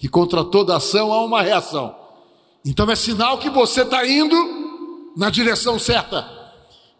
Que 0.00 0.08
contra 0.08 0.42
toda 0.42 0.74
ação 0.74 1.12
há 1.12 1.22
uma 1.22 1.42
reação. 1.42 1.94
Então 2.64 2.90
é 2.90 2.96
sinal 2.96 3.36
que 3.36 3.50
você 3.50 3.82
está 3.82 4.04
indo 4.06 5.12
na 5.14 5.28
direção 5.28 5.78
certa. 5.78 6.39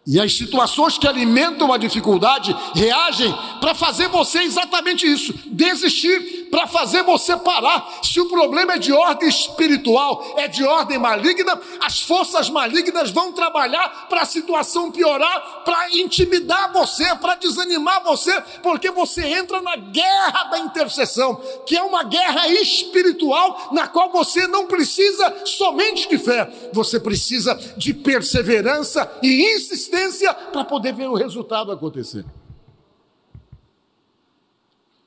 E 0.05 0.19
as 0.19 0.35
situações 0.35 0.97
que 0.97 1.07
alimentam 1.07 1.71
a 1.71 1.77
dificuldade 1.77 2.55
reagem 2.73 3.31
para 3.59 3.75
fazer 3.75 4.07
você 4.07 4.39
exatamente 4.39 5.05
isso, 5.05 5.31
desistir, 5.45 6.47
para 6.49 6.65
fazer 6.65 7.03
você 7.03 7.37
parar. 7.37 7.99
Se 8.01 8.19
o 8.19 8.27
problema 8.27 8.73
é 8.73 8.79
de 8.79 8.91
ordem 8.91 9.29
espiritual, 9.29 10.33
é 10.37 10.47
de 10.47 10.63
ordem 10.63 10.97
maligna, 10.97 11.59
as 11.79 12.01
forças 12.01 12.49
malignas 12.49 13.11
vão 13.11 13.31
trabalhar 13.31 14.07
para 14.09 14.21
a 14.21 14.25
situação 14.25 14.91
piorar, 14.91 15.61
para 15.63 15.95
intimidar 15.95 16.73
você, 16.73 17.13
para 17.17 17.35
desanimar 17.35 18.03
você, 18.03 18.41
porque 18.63 18.89
você 18.89 19.23
entra 19.23 19.61
na 19.61 19.75
guerra 19.75 20.45
da 20.45 20.59
intercessão, 20.59 21.39
que 21.67 21.77
é 21.77 21.83
uma 21.83 22.03
guerra 22.03 22.47
espiritual 22.47 23.69
na 23.71 23.87
qual 23.87 24.11
você 24.11 24.47
não 24.47 24.65
precisa 24.65 25.45
somente 25.45 26.09
de 26.09 26.17
fé, 26.17 26.51
você 26.73 26.99
precisa 26.99 27.53
de 27.77 27.93
perseverança 27.93 29.19
e 29.21 29.53
insistência 29.53 29.90
persistência 29.91 30.33
para 30.33 30.63
poder 30.63 30.93
ver 30.93 31.07
o 31.07 31.15
resultado 31.15 31.71
acontecer. 31.71 32.25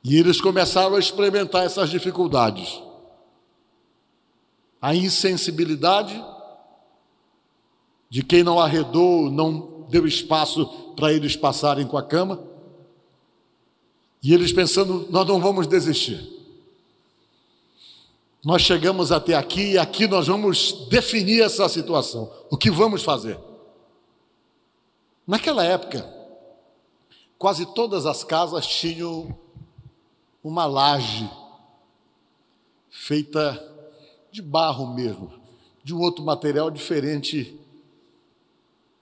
E 0.05 0.19
eles 0.19 0.41
começaram 0.41 0.95
a 0.97 0.99
experimentar 0.99 1.65
essas 1.65 1.89
dificuldades. 1.89 2.83
A 4.81 4.95
insensibilidade 4.95 6.23
de 8.11 8.23
quem 8.23 8.45
não 8.45 8.61
arredou, 8.61 9.31
não 9.31 9.87
deu 9.89 10.07
espaço 10.07 10.67
para 10.95 11.13
eles 11.13 11.35
passarem 11.35 11.87
com 11.87 11.97
a 11.97 12.03
cama. 12.03 12.45
E 14.23 14.33
eles 14.33 14.53
pensando, 14.53 15.07
nós 15.11 15.27
não 15.27 15.41
vamos 15.41 15.67
desistir. 15.67 16.33
Nós 18.45 18.61
chegamos 18.61 19.11
até 19.11 19.35
aqui 19.35 19.73
e 19.73 19.79
aqui 19.79 20.07
nós 20.07 20.27
vamos 20.27 20.87
definir 20.91 21.41
essa 21.43 21.67
situação. 21.67 22.31
O 22.51 22.59
que 22.59 22.71
vamos 22.71 23.03
fazer? 23.03 23.39
Naquela 25.27 25.65
época, 25.65 26.07
quase 27.39 27.67
todas 27.75 28.05
as 28.05 28.23
casas 28.23 28.67
tinham 28.67 29.37
uma 30.43 30.67
laje 30.67 31.31
feita 32.91 33.73
de 34.31 34.43
barro 34.43 34.95
mesmo, 34.95 35.33
de 35.83 35.95
um 35.95 36.01
outro 36.01 36.23
material 36.23 36.71
diferente 36.71 37.59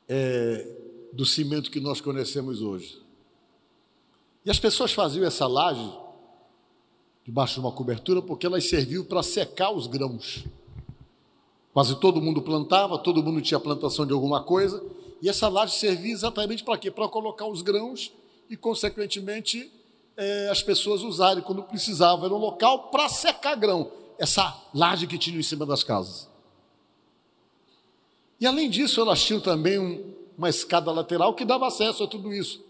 é, 0.09 0.67
do 1.13 1.27
cimento 1.27 1.71
que 1.71 1.81
nós 1.81 2.01
conhecemos 2.01 2.63
hoje. 2.63 3.03
E 4.45 4.51
as 4.51 4.59
pessoas 4.59 4.93
faziam 4.93 5.27
essa 5.27 5.47
laje 5.47 5.93
debaixo 7.25 7.55
de 7.55 7.61
uma 7.61 7.73
cobertura 7.73 8.23
porque 8.23 8.47
elas 8.47 8.69
serviam 8.69 9.05
para 9.05 9.23
secar 9.23 9.71
os 9.71 9.87
grãos. 9.87 10.45
Quase 11.73 11.99
todo 11.99 12.21
mundo 12.21 12.43
plantava, 12.43 12.99
todo 12.99 13.23
mundo 13.23 13.41
tinha 13.41 13.59
plantação 13.59 14.07
de 14.07 14.13
alguma 14.13 14.43
coisa, 14.43 14.83
e 15.23 15.29
essa 15.29 15.49
laje 15.49 15.77
servia 15.77 16.13
exatamente 16.13 16.65
para 16.65 16.77
quê? 16.77 16.91
Para 16.91 17.07
colocar 17.07 17.47
os 17.47 17.63
grãos 17.63 18.13
e, 18.51 18.57
consequentemente, 18.57 19.71
é, 20.17 20.49
as 20.51 20.61
pessoas 20.61 21.03
usarem 21.03 21.45
quando 21.45 21.63
precisavam. 21.63 22.25
Era 22.25 22.35
um 22.35 22.39
local 22.39 22.89
para 22.91 23.09
secar 23.09 23.55
grão, 23.55 23.89
essa 24.19 24.61
laje 24.75 25.07
que 25.07 25.17
tinha 25.17 25.39
em 25.39 25.43
cima 25.43 25.65
das 25.65 25.85
casas. 25.85 26.29
E 28.41 28.47
além 28.47 28.69
disso, 28.69 29.01
elas 29.01 29.23
tinham 29.23 29.41
também 29.41 29.79
um, 29.79 30.13
uma 30.37 30.49
escada 30.49 30.91
lateral 30.91 31.33
que 31.35 31.45
dava 31.45 31.69
acesso 31.69 32.03
a 32.03 32.09
tudo 32.09 32.35
isso. 32.35 32.61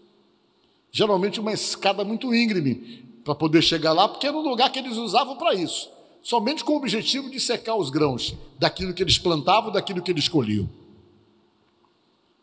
Geralmente 0.91 1.39
uma 1.39 1.51
escada 1.53 2.03
muito 2.03 2.35
íngreme 2.35 3.03
para 3.25 3.33
poder 3.33 3.63
chegar 3.63 3.93
lá, 3.93 4.07
porque 4.07 4.27
era 4.27 4.37
um 4.37 4.47
lugar 4.47 4.71
que 4.71 4.77
eles 4.77 4.95
usavam 4.95 5.37
para 5.37 5.55
isso, 5.55 5.89
somente 6.21 6.63
com 6.63 6.73
o 6.73 6.77
objetivo 6.77 7.31
de 7.31 7.39
secar 7.39 7.75
os 7.75 7.89
grãos 7.89 8.35
daquilo 8.59 8.93
que 8.93 9.01
eles 9.01 9.17
plantavam, 9.17 9.71
daquilo 9.71 10.03
que 10.03 10.11
eles 10.11 10.27
colhiam. 10.27 10.69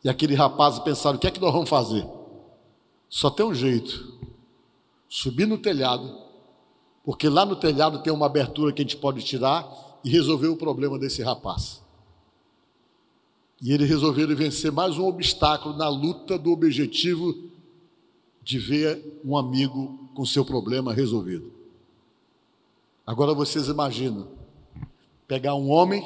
E 0.03 0.09
aquele 0.09 0.35
rapaz 0.35 0.79
pensaram: 0.79 1.17
o 1.17 1.21
que 1.21 1.27
é 1.27 1.31
que 1.31 1.41
nós 1.41 1.53
vamos 1.53 1.69
fazer? 1.69 2.07
Só 3.09 3.31
tem 3.31 3.45
um 3.45 3.55
jeito: 3.55 4.19
subir 5.09 5.47
no 5.47 5.59
telhado, 5.59 6.17
porque 7.05 7.29
lá 7.29 7.45
no 7.45 7.57
telhado 7.57 8.03
tem 8.03 8.13
uma 8.13 8.27
abertura 8.27 8.73
que 8.73 8.83
a 8.83 8.85
gente 8.85 8.97
pode 8.97 9.23
tirar 9.23 9.69
e 10.05 10.11
resolver 10.11 10.49
o 10.49 10.57
problema 10.57 10.99
desse 10.99 11.23
rapaz. 11.23 11.83
E 13.61 13.73
eles 13.73 13.89
resolveram 13.89 14.35
vencer 14.35 14.73
mais 14.73 14.97
um 14.97 15.07
obstáculo 15.07 15.77
na 15.77 15.89
luta 15.89 16.39
do 16.39 16.51
objetivo 16.51 17.51
de 18.43 18.59
ver 18.59 19.21
um 19.23 19.37
amigo 19.37 20.09
com 20.15 20.25
seu 20.25 20.45
problema 20.45 20.95
resolvido. 20.95 21.53
Agora 23.07 23.35
vocês 23.35 23.69
imaginam 23.69 24.29
pegar 25.29 25.55
um 25.55 25.71
homem 25.71 26.03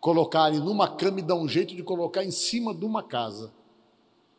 colocarem 0.00 0.60
numa 0.60 0.88
cama 0.88 1.20
e 1.20 1.22
dar 1.22 1.34
um 1.34 1.48
jeito 1.48 1.74
de 1.74 1.82
colocar 1.82 2.24
em 2.24 2.30
cima 2.30 2.74
de 2.74 2.84
uma 2.84 3.02
casa. 3.02 3.52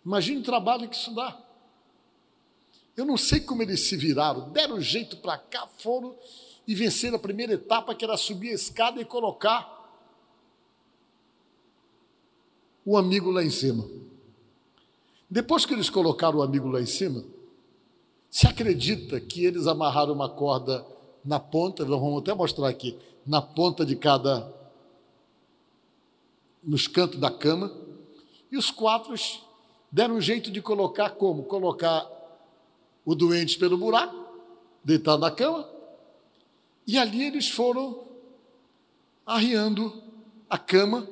Imagine 0.05 0.39
o 0.39 0.43
trabalho 0.43 0.87
que 0.87 0.95
isso 0.95 1.13
dá. 1.13 1.37
Eu 2.95 3.05
não 3.05 3.17
sei 3.17 3.39
como 3.39 3.61
eles 3.61 3.87
se 3.87 3.95
viraram, 3.95 4.49
deram 4.49 4.79
jeito 4.81 5.17
para 5.17 5.37
cá, 5.37 5.67
foram 5.77 6.15
e 6.67 6.75
venceram 6.75 7.15
a 7.15 7.19
primeira 7.19 7.53
etapa, 7.53 7.95
que 7.95 8.05
era 8.05 8.15
subir 8.17 8.51
a 8.51 8.53
escada 8.53 9.01
e 9.01 9.05
colocar 9.05 9.79
o 12.85 12.97
amigo 12.97 13.31
lá 13.31 13.43
em 13.43 13.49
cima. 13.49 13.87
Depois 15.29 15.65
que 15.65 15.73
eles 15.73 15.89
colocaram 15.89 16.39
o 16.39 16.41
amigo 16.41 16.67
lá 16.67 16.81
em 16.81 16.85
cima, 16.85 17.23
se 18.29 18.47
acredita 18.47 19.19
que 19.19 19.45
eles 19.45 19.67
amarraram 19.67 20.13
uma 20.13 20.29
corda 20.29 20.85
na 21.23 21.39
ponta, 21.39 21.85
vamos 21.85 22.21
até 22.21 22.33
mostrar 22.33 22.67
aqui, 22.67 22.97
na 23.25 23.41
ponta 23.41 23.85
de 23.85 23.95
cada, 23.95 24.53
nos 26.63 26.87
cantos 26.87 27.19
da 27.19 27.31
cama, 27.31 27.71
e 28.51 28.57
os 28.57 28.71
quatro 28.71 29.13
deram 29.91 30.15
um 30.15 30.21
jeito 30.21 30.51
de 30.51 30.61
colocar 30.61 31.11
como? 31.11 31.43
Colocar 31.43 32.07
o 33.05 33.15
doente 33.15 33.57
pelo 33.57 33.77
buraco, 33.77 34.15
deitado 34.83 35.21
na 35.21 35.31
cama, 35.31 35.67
e 36.85 36.97
ali 36.97 37.23
eles 37.23 37.49
foram 37.49 38.03
arriando 39.25 40.01
a 40.49 40.57
cama 40.57 41.07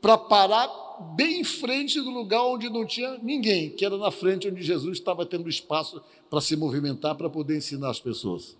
para 0.00 0.18
parar 0.18 0.68
bem 1.16 1.40
em 1.40 1.44
frente 1.44 2.00
do 2.00 2.10
lugar 2.10 2.42
onde 2.44 2.68
não 2.68 2.86
tinha 2.86 3.18
ninguém, 3.18 3.70
que 3.70 3.84
era 3.84 3.96
na 3.96 4.10
frente 4.10 4.48
onde 4.48 4.62
Jesus 4.62 4.98
estava 4.98 5.24
tendo 5.24 5.48
espaço 5.48 6.02
para 6.28 6.40
se 6.40 6.56
movimentar, 6.56 7.14
para 7.14 7.30
poder 7.30 7.56
ensinar 7.56 7.90
as 7.90 8.00
pessoas. 8.00 8.56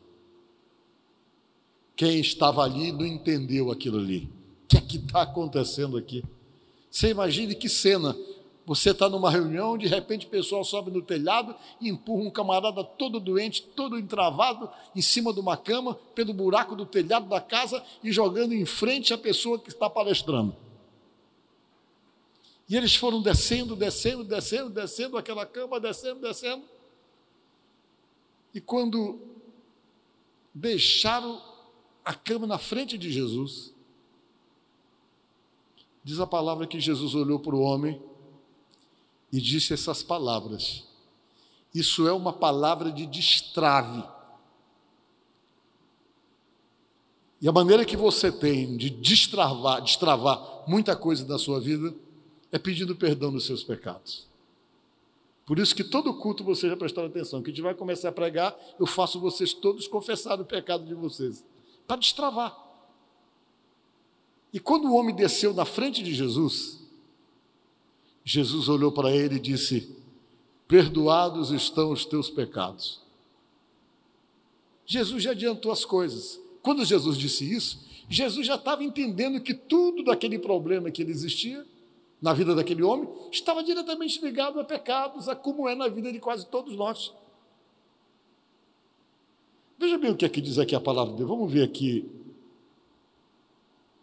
Quem 1.94 2.18
estava 2.18 2.62
ali 2.62 2.90
não 2.92 3.06
entendeu 3.06 3.70
aquilo 3.70 3.98
ali. 3.98 4.28
Que 4.68 4.76
é 4.76 4.80
que 4.80 4.96
está 4.96 5.22
acontecendo 5.22 5.96
aqui? 5.96 6.24
Você 6.90 7.10
imagine 7.10 7.54
que 7.54 7.68
cena. 7.68 8.16
Você 8.66 8.92
está 8.92 9.10
numa 9.10 9.30
reunião, 9.30 9.76
de 9.76 9.86
repente 9.86 10.26
o 10.26 10.30
pessoal 10.30 10.64
sobe 10.64 10.90
no 10.90 11.02
telhado 11.02 11.54
e 11.78 11.90
empurra 11.90 12.22
um 12.22 12.30
camarada 12.30 12.82
todo 12.82 13.20
doente, 13.20 13.62
todo 13.62 13.98
entravado, 13.98 14.70
em 14.96 15.02
cima 15.02 15.34
de 15.34 15.40
uma 15.40 15.54
cama, 15.54 15.96
pelo 16.14 16.32
buraco 16.32 16.74
do 16.74 16.86
telhado 16.86 17.28
da 17.28 17.42
casa 17.42 17.84
e 18.02 18.10
jogando 18.10 18.54
em 18.54 18.64
frente 18.64 19.12
a 19.12 19.18
pessoa 19.18 19.58
que 19.58 19.68
está 19.68 19.90
palestrando. 19.90 20.56
E 22.66 22.74
eles 22.74 22.96
foram 22.96 23.20
descendo, 23.20 23.76
descendo, 23.76 24.24
descendo, 24.24 24.70
descendo 24.70 25.18
aquela 25.18 25.44
cama, 25.44 25.78
descendo, 25.78 26.20
descendo. 26.20 26.64
E 28.54 28.60
quando 28.62 29.18
deixaram 30.54 31.42
a 32.02 32.14
cama 32.14 32.46
na 32.46 32.56
frente 32.56 32.96
de 32.96 33.12
Jesus, 33.12 33.73
diz 36.04 36.20
a 36.20 36.26
palavra 36.26 36.66
que 36.66 36.78
Jesus 36.78 37.14
olhou 37.14 37.40
para 37.40 37.56
o 37.56 37.60
homem 37.60 38.00
e 39.32 39.40
disse 39.40 39.72
essas 39.72 40.02
palavras. 40.02 40.84
Isso 41.74 42.06
é 42.06 42.12
uma 42.12 42.32
palavra 42.32 42.92
de 42.92 43.06
destrave. 43.06 44.04
E 47.40 47.48
a 47.48 47.52
maneira 47.52 47.84
que 47.84 47.96
você 47.96 48.30
tem 48.30 48.76
de 48.76 48.88
destravar, 48.90 49.82
destravar 49.82 50.62
muita 50.68 50.94
coisa 50.94 51.24
da 51.24 51.38
sua 51.38 51.58
vida 51.58 51.94
é 52.52 52.58
pedindo 52.58 52.94
perdão 52.94 53.32
dos 53.32 53.46
seus 53.46 53.64
pecados. 53.64 54.28
Por 55.44 55.58
isso 55.58 55.74
que 55.74 55.84
todo 55.84 56.14
culto 56.14 56.44
vocês 56.44 56.70
já 56.70 56.76
prestaram 56.76 57.08
atenção, 57.08 57.42
que 57.42 57.50
a 57.50 57.52
gente 57.52 57.62
vai 57.62 57.74
começar 57.74 58.10
a 58.10 58.12
pregar, 58.12 58.56
eu 58.78 58.86
faço 58.86 59.20
vocês 59.20 59.52
todos 59.52 59.88
confessar 59.88 60.40
o 60.40 60.44
pecado 60.44 60.86
de 60.86 60.94
vocês, 60.94 61.44
para 61.86 61.96
destravar. 61.96 62.63
E 64.54 64.60
quando 64.60 64.84
o 64.84 64.94
homem 64.94 65.12
desceu 65.12 65.52
na 65.52 65.64
frente 65.64 66.00
de 66.00 66.14
Jesus, 66.14 66.78
Jesus 68.24 68.68
olhou 68.68 68.92
para 68.92 69.10
ele 69.10 69.34
e 69.34 69.40
disse: 69.40 69.90
Perdoados 70.68 71.50
estão 71.50 71.90
os 71.90 72.06
teus 72.06 72.30
pecados. 72.30 73.02
Jesus 74.86 75.24
já 75.24 75.32
adiantou 75.32 75.72
as 75.72 75.84
coisas. 75.84 76.38
Quando 76.62 76.84
Jesus 76.84 77.18
disse 77.18 77.52
isso, 77.52 77.84
Jesus 78.08 78.46
já 78.46 78.54
estava 78.54 78.84
entendendo 78.84 79.40
que 79.40 79.54
tudo 79.54 80.04
daquele 80.04 80.38
problema 80.38 80.88
que 80.88 81.02
ele 81.02 81.10
existia 81.10 81.66
na 82.22 82.32
vida 82.32 82.54
daquele 82.54 82.82
homem 82.82 83.08
estava 83.32 83.62
diretamente 83.62 84.24
ligado 84.24 84.60
a 84.60 84.64
pecados, 84.64 85.28
a 85.28 85.34
como 85.34 85.68
é 85.68 85.74
na 85.74 85.88
vida 85.88 86.12
de 86.12 86.20
quase 86.20 86.46
todos 86.46 86.76
nós. 86.76 87.12
Veja 89.76 89.98
bem 89.98 90.12
o 90.12 90.16
que 90.16 90.24
é 90.24 90.28
que 90.28 90.40
diz 90.40 90.60
aqui 90.60 90.76
a 90.76 90.80
palavra 90.80 91.12
de 91.12 91.18
Deus. 91.18 91.28
Vamos 91.28 91.52
ver 91.52 91.64
aqui 91.64 92.08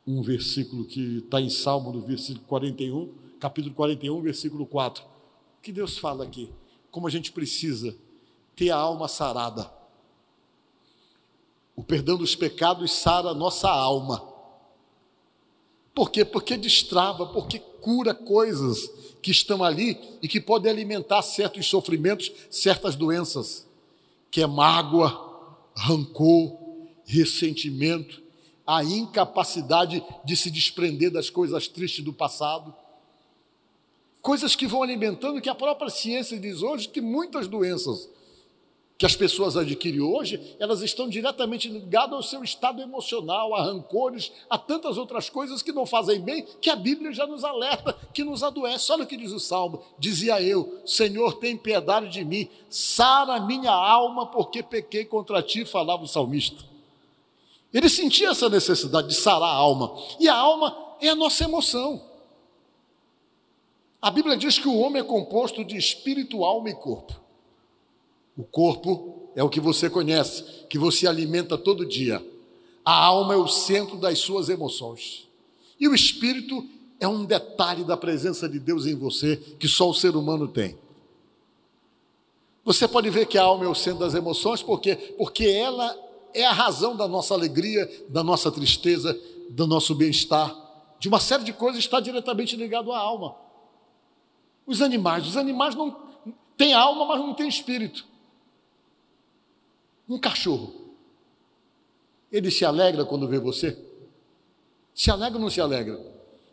um 0.05 0.21
versículo 0.21 0.85
que 0.85 1.17
está 1.17 1.39
em 1.39 1.49
Salmo, 1.49 1.91
no 1.91 2.01
versículo 2.01 2.45
41, 2.47 3.13
capítulo 3.39 3.73
41, 3.75 4.21
versículo 4.21 4.65
4. 4.65 5.03
O 5.03 5.61
que 5.61 5.71
Deus 5.71 5.97
fala 5.97 6.23
aqui? 6.23 6.49
Como 6.89 7.07
a 7.07 7.09
gente 7.09 7.31
precisa 7.31 7.95
ter 8.55 8.71
a 8.71 8.77
alma 8.77 9.07
sarada. 9.07 9.71
O 11.75 11.83
perdão 11.83 12.17
dos 12.17 12.35
pecados 12.35 12.91
sara 12.91 13.29
a 13.29 13.33
nossa 13.33 13.69
alma. 13.69 14.27
Por 15.93 16.09
quê? 16.11 16.25
Porque 16.25 16.57
destrava, 16.57 17.27
porque 17.27 17.59
cura 17.59 18.13
coisas 18.13 18.89
que 19.21 19.31
estão 19.31 19.63
ali 19.63 19.99
e 20.21 20.27
que 20.27 20.41
podem 20.41 20.71
alimentar 20.71 21.21
certos 21.21 21.67
sofrimentos, 21.67 22.31
certas 22.49 22.95
doenças, 22.95 23.67
que 24.29 24.41
é 24.41 24.47
mágoa, 24.47 25.69
rancor, 25.75 26.57
ressentimento, 27.05 28.20
a 28.71 28.85
incapacidade 28.85 30.01
de 30.23 30.37
se 30.37 30.49
desprender 30.49 31.11
das 31.11 31.29
coisas 31.29 31.67
tristes 31.67 32.05
do 32.05 32.13
passado. 32.13 32.73
Coisas 34.21 34.55
que 34.55 34.65
vão 34.65 34.81
alimentando, 34.81 35.41
que 35.41 35.49
a 35.49 35.55
própria 35.55 35.89
ciência 35.89 36.39
diz 36.39 36.61
hoje 36.61 36.87
que 36.87 37.01
muitas 37.01 37.49
doenças 37.49 38.09
que 38.97 39.05
as 39.05 39.15
pessoas 39.15 39.57
adquirem 39.57 39.99
hoje, 39.99 40.55
elas 40.57 40.81
estão 40.83 41.09
diretamente 41.09 41.67
ligadas 41.67 42.13
ao 42.13 42.23
seu 42.23 42.43
estado 42.43 42.81
emocional, 42.81 43.53
a 43.55 43.63
rancores, 43.63 44.31
a 44.47 44.59
tantas 44.59 44.95
outras 44.95 45.27
coisas 45.27 45.61
que 45.61 45.71
não 45.71 45.87
fazem 45.87 46.21
bem, 46.21 46.45
que 46.61 46.69
a 46.69 46.75
Bíblia 46.75 47.11
já 47.11 47.25
nos 47.25 47.43
alerta, 47.43 47.93
que 48.13 48.23
nos 48.23 48.41
adoece. 48.41 48.91
Olha 48.91 49.03
o 49.03 49.07
que 49.07 49.17
diz 49.17 49.31
o 49.31 49.39
Salmo: 49.39 49.81
dizia 49.97 50.41
eu, 50.41 50.81
Senhor, 50.85 51.33
tem 51.39 51.57
piedade 51.57 52.09
de 52.09 52.23
mim, 52.23 52.47
sara 52.69 53.39
minha 53.39 53.71
alma, 53.71 54.27
porque 54.27 54.63
pequei 54.63 55.03
contra 55.03 55.41
ti, 55.41 55.65
falava 55.65 56.03
o 56.03 56.07
salmista. 56.07 56.70
Ele 57.73 57.89
sentia 57.89 58.29
essa 58.29 58.49
necessidade 58.49 59.07
de 59.07 59.15
sarar 59.15 59.49
a 59.49 59.53
alma, 59.53 59.95
e 60.19 60.27
a 60.27 60.35
alma 60.35 60.95
é 60.99 61.09
a 61.09 61.15
nossa 61.15 61.43
emoção. 61.43 62.01
A 64.01 64.09
Bíblia 64.09 64.35
diz 64.35 64.57
que 64.57 64.67
o 64.67 64.77
homem 64.77 65.01
é 65.01 65.05
composto 65.05 65.63
de 65.63 65.77
espírito, 65.77 66.43
alma 66.43 66.69
e 66.69 66.73
corpo. 66.73 67.19
O 68.35 68.43
corpo 68.43 69.29
é 69.35 69.43
o 69.43 69.49
que 69.49 69.59
você 69.59 69.89
conhece, 69.89 70.65
que 70.67 70.77
você 70.77 71.07
alimenta 71.07 71.57
todo 71.57 71.85
dia. 71.85 72.25
A 72.83 73.05
alma 73.05 73.35
é 73.35 73.37
o 73.37 73.47
centro 73.47 73.97
das 73.97 74.19
suas 74.19 74.49
emoções. 74.49 75.27
E 75.79 75.87
o 75.87 75.93
espírito 75.93 76.67
é 76.99 77.07
um 77.07 77.25
detalhe 77.25 77.83
da 77.83 77.95
presença 77.95 78.49
de 78.49 78.59
Deus 78.59 78.85
em 78.85 78.95
você 78.95 79.37
que 79.59 79.67
só 79.67 79.89
o 79.89 79.93
ser 79.93 80.15
humano 80.15 80.47
tem. 80.47 80.77
Você 82.63 82.87
pode 82.87 83.09
ver 83.09 83.25
que 83.27 83.37
a 83.37 83.43
alma 83.43 83.65
é 83.65 83.67
o 83.67 83.75
centro 83.75 83.99
das 83.99 84.13
emoções, 84.13 84.61
porque 84.61 84.95
porque 84.95 85.45
ela 85.45 85.97
é 86.33 86.45
a 86.45 86.51
razão 86.51 86.95
da 86.95 87.07
nossa 87.07 87.33
alegria, 87.33 87.89
da 88.09 88.23
nossa 88.23 88.51
tristeza, 88.51 89.19
do 89.49 89.67
nosso 89.67 89.93
bem-estar, 89.95 90.55
de 90.99 91.07
uma 91.07 91.19
série 91.19 91.43
de 91.43 91.51
coisas 91.51 91.79
está 91.79 91.99
diretamente 91.99 92.55
ligado 92.55 92.91
à 92.91 92.97
alma. 92.97 93.35
Os 94.65 94.81
animais, 94.81 95.27
os 95.27 95.35
animais 95.35 95.75
não 95.75 95.95
têm 96.55 96.73
alma, 96.73 97.05
mas 97.05 97.19
não 97.19 97.33
têm 97.33 97.47
espírito. 97.47 98.05
Um 100.07 100.19
cachorro. 100.19 100.73
Ele 102.31 102.51
se 102.51 102.63
alegra 102.63 103.03
quando 103.03 103.27
vê 103.27 103.39
você? 103.39 103.77
Se 104.93 105.09
alegra 105.09 105.37
ou 105.37 105.41
não 105.41 105.49
se 105.49 105.59
alegra? 105.59 105.99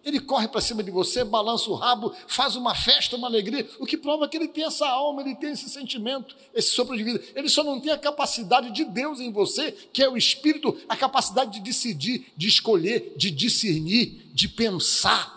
Ele 0.04 0.20
corre 0.20 0.48
para 0.48 0.61
cima 0.61 0.82
de 0.82 0.90
você, 0.90 1.24
balança 1.24 1.68
o 1.70 1.74
rabo, 1.74 2.14
faz 2.26 2.56
uma 2.56 2.74
festa, 2.74 3.16
uma 3.16 3.26
alegria, 3.26 3.68
o 3.78 3.84
que 3.84 3.96
prova 3.96 4.28
que 4.28 4.37
ele 4.37 4.48
tem 4.48 4.64
essa 4.64 4.88
alma, 4.88 5.20
ele 5.20 5.34
tem 5.34 5.50
esse 5.50 5.68
sentimento, 5.68 6.37
esse 6.54 6.70
sopro 6.70 6.96
de 6.96 7.04
vida. 7.04 7.22
Ele 7.34 7.48
só 7.48 7.62
não 7.62 7.80
tem 7.80 7.92
a 7.92 7.98
capacidade 7.98 8.70
de 8.70 8.84
Deus 8.84 9.20
em 9.20 9.30
você, 9.30 9.72
que 9.92 10.02
é 10.02 10.08
o 10.08 10.16
espírito, 10.16 10.76
a 10.88 10.96
capacidade 10.96 11.52
de 11.52 11.61
decidir, 11.61 12.32
de 12.37 12.48
escolher, 12.48 13.14
de 13.16 13.30
discernir, 13.30 14.30
de 14.32 14.48
pensar, 14.48 15.37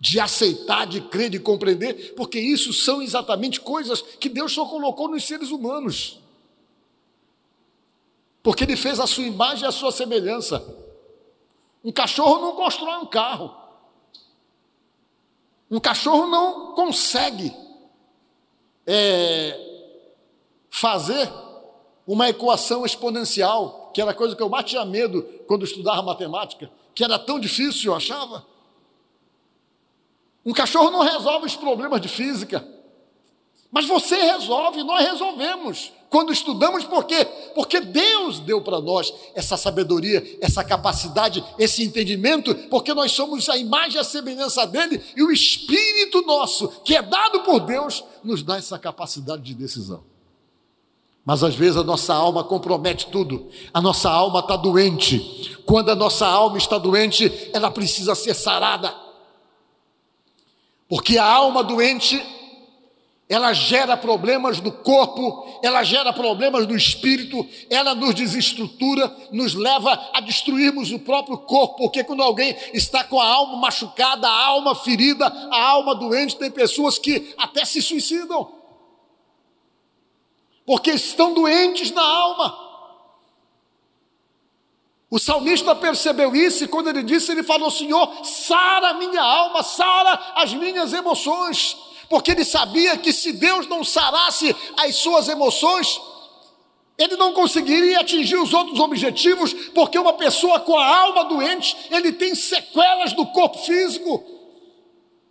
de 0.00 0.18
aceitar, 0.20 0.86
de 0.86 1.00
crer, 1.00 1.30
de 1.30 1.38
compreender, 1.38 2.14
porque 2.16 2.38
isso 2.38 2.72
são 2.72 3.02
exatamente 3.02 3.60
coisas 3.60 4.02
que 4.20 4.28
Deus 4.28 4.52
só 4.52 4.64
colocou 4.66 5.08
nos 5.08 5.24
seres 5.24 5.50
humanos 5.50 6.18
porque 8.44 8.62
ele 8.62 8.76
fez 8.76 9.00
a 9.00 9.06
sua 9.06 9.24
imagem 9.24 9.64
e 9.64 9.66
a 9.66 9.72
sua 9.72 9.90
semelhança. 9.90 10.62
Um 11.82 11.90
cachorro 11.90 12.42
não 12.42 12.54
constrói 12.54 12.98
um 12.98 13.06
carro. 13.06 13.63
Um 15.74 15.80
cachorro 15.80 16.28
não 16.28 16.72
consegue 16.72 17.52
é, 18.86 19.58
fazer 20.70 21.28
uma 22.06 22.28
equação 22.28 22.86
exponencial, 22.86 23.90
que 23.92 24.00
era 24.00 24.14
coisa 24.14 24.36
que 24.36 24.42
eu 24.44 24.62
tinha 24.62 24.84
medo 24.84 25.24
quando 25.48 25.64
estudava 25.64 26.00
matemática, 26.00 26.70
que 26.94 27.02
era 27.02 27.18
tão 27.18 27.40
difícil, 27.40 27.90
eu 27.90 27.96
achava. 27.96 28.46
Um 30.46 30.52
cachorro 30.52 30.92
não 30.92 31.00
resolve 31.00 31.46
os 31.46 31.56
problemas 31.56 32.00
de 32.00 32.06
física, 32.06 32.64
Mas 33.68 33.84
você 33.84 34.14
resolve, 34.14 34.84
nós 34.84 35.04
resolvemos. 35.04 35.92
Quando 36.14 36.32
estudamos, 36.32 36.84
por 36.84 37.06
quê? 37.06 37.24
Porque 37.56 37.80
Deus 37.80 38.38
deu 38.38 38.60
para 38.60 38.80
nós 38.80 39.12
essa 39.34 39.56
sabedoria, 39.56 40.38
essa 40.40 40.62
capacidade, 40.62 41.44
esse 41.58 41.82
entendimento, 41.82 42.54
porque 42.70 42.94
nós 42.94 43.10
somos 43.10 43.48
a 43.48 43.56
imagem 43.56 43.96
e 43.96 43.98
a 43.98 44.04
semelhança 44.04 44.64
dele, 44.64 45.02
e 45.16 45.24
o 45.24 45.32
Espírito 45.32 46.22
nosso, 46.22 46.68
que 46.84 46.94
é 46.94 47.02
dado 47.02 47.40
por 47.40 47.58
Deus, 47.58 48.04
nos 48.22 48.44
dá 48.44 48.56
essa 48.56 48.78
capacidade 48.78 49.42
de 49.42 49.56
decisão. 49.56 50.04
Mas 51.24 51.42
às 51.42 51.56
vezes 51.56 51.78
a 51.78 51.82
nossa 51.82 52.14
alma 52.14 52.44
compromete 52.44 53.08
tudo, 53.08 53.48
a 53.72 53.80
nossa 53.80 54.08
alma 54.08 54.38
está 54.38 54.54
doente. 54.54 55.58
Quando 55.66 55.90
a 55.90 55.96
nossa 55.96 56.28
alma 56.28 56.58
está 56.58 56.78
doente, 56.78 57.50
ela 57.52 57.72
precisa 57.72 58.14
ser 58.14 58.34
sarada. 58.34 58.94
Porque 60.88 61.18
a 61.18 61.24
alma 61.26 61.64
doente 61.64 62.24
ela 63.28 63.54
gera 63.54 63.96
problemas 63.96 64.60
no 64.60 64.70
corpo, 64.70 65.58
ela 65.62 65.82
gera 65.82 66.12
problemas 66.12 66.66
no 66.66 66.76
espírito, 66.76 67.46
ela 67.70 67.94
nos 67.94 68.14
desestrutura, 68.14 69.10
nos 69.32 69.54
leva 69.54 70.10
a 70.12 70.20
destruirmos 70.20 70.92
o 70.92 70.98
próprio 70.98 71.38
corpo, 71.38 71.76
porque 71.76 72.04
quando 72.04 72.22
alguém 72.22 72.54
está 72.74 73.02
com 73.02 73.18
a 73.18 73.26
alma 73.26 73.56
machucada, 73.56 74.28
a 74.28 74.44
alma 74.46 74.74
ferida, 74.74 75.26
a 75.26 75.62
alma 75.62 75.94
doente, 75.94 76.36
tem 76.36 76.50
pessoas 76.50 76.98
que 76.98 77.34
até 77.38 77.64
se 77.64 77.80
suicidam, 77.80 78.52
porque 80.66 80.90
estão 80.90 81.32
doentes 81.32 81.90
na 81.92 82.02
alma. 82.02 82.62
O 85.10 85.18
salmista 85.18 85.74
percebeu 85.74 86.34
isso 86.36 86.64
e 86.64 86.68
quando 86.68 86.88
ele 86.88 87.02
disse, 87.02 87.32
ele 87.32 87.42
falou: 87.42 87.70
Senhor, 87.70 88.24
sara 88.24 88.94
minha 88.94 89.22
alma, 89.22 89.62
sara 89.62 90.32
as 90.34 90.52
minhas 90.52 90.92
emoções 90.92 91.93
porque 92.08 92.30
ele 92.30 92.44
sabia 92.44 92.96
que 92.96 93.12
se 93.12 93.32
Deus 93.32 93.66
não 93.66 93.84
sarasse 93.84 94.54
as 94.76 94.96
suas 94.96 95.28
emoções, 95.28 96.00
ele 96.96 97.16
não 97.16 97.32
conseguiria 97.32 98.00
atingir 98.00 98.36
os 98.36 98.54
outros 98.54 98.78
objetivos, 98.78 99.52
porque 99.74 99.98
uma 99.98 100.12
pessoa 100.12 100.60
com 100.60 100.76
a 100.76 100.96
alma 100.96 101.24
doente, 101.24 101.76
ele 101.90 102.12
tem 102.12 102.34
sequelas 102.34 103.12
do 103.12 103.26
corpo 103.26 103.58
físico. 103.58 104.22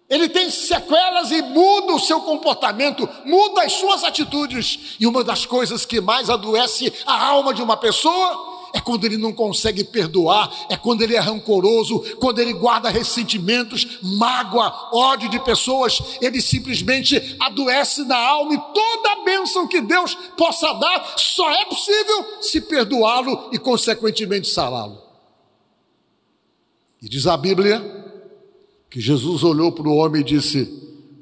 Ele 0.09 0.27
tem 0.27 0.49
sequelas 0.51 1.31
e 1.31 1.41
muda 1.41 1.93
o 1.93 1.99
seu 1.99 2.21
comportamento, 2.21 3.09
muda 3.25 3.63
as 3.63 3.73
suas 3.73 4.03
atitudes. 4.03 4.95
E 4.99 5.07
uma 5.07 5.23
das 5.23 5.45
coisas 5.45 5.85
que 5.85 6.01
mais 6.01 6.29
adoece 6.29 6.93
a 7.05 7.27
alma 7.27 7.53
de 7.53 7.63
uma 7.63 7.77
pessoa 7.77 8.52
é 8.73 8.79
quando 8.81 9.05
ele 9.05 9.17
não 9.17 9.31
consegue 9.31 9.83
perdoar, 9.83 10.51
é 10.67 10.75
quando 10.75 11.03
ele 11.03 11.15
é 11.15 11.19
rancoroso, 11.19 11.99
quando 12.19 12.39
ele 12.39 12.53
guarda 12.53 12.89
ressentimentos, 12.89 13.99
mágoa, 14.01 14.89
ódio 14.91 15.29
de 15.29 15.39
pessoas, 15.39 16.17
ele 16.19 16.41
simplesmente 16.41 17.37
adoece 17.39 18.03
na 18.03 18.17
alma 18.17 18.55
e 18.55 18.73
toda 18.73 19.11
a 19.11 19.23
bênção 19.23 19.67
que 19.67 19.79
Deus 19.79 20.15
possa 20.35 20.73
dar 20.73 21.13
só 21.17 21.51
é 21.51 21.65
possível 21.65 22.41
se 22.41 22.61
perdoá-lo 22.61 23.49
e, 23.51 23.59
consequentemente, 23.59 24.49
sará-lo. 24.49 24.97
E 26.99 27.07
diz 27.07 27.27
a 27.27 27.37
Bíblia 27.37 28.03
que 28.89 28.99
Jesus 28.99 29.43
olhou 29.43 29.71
para 29.71 29.87
o 29.87 29.97
homem 29.97 30.21
e 30.21 30.25
disse: 30.25 30.65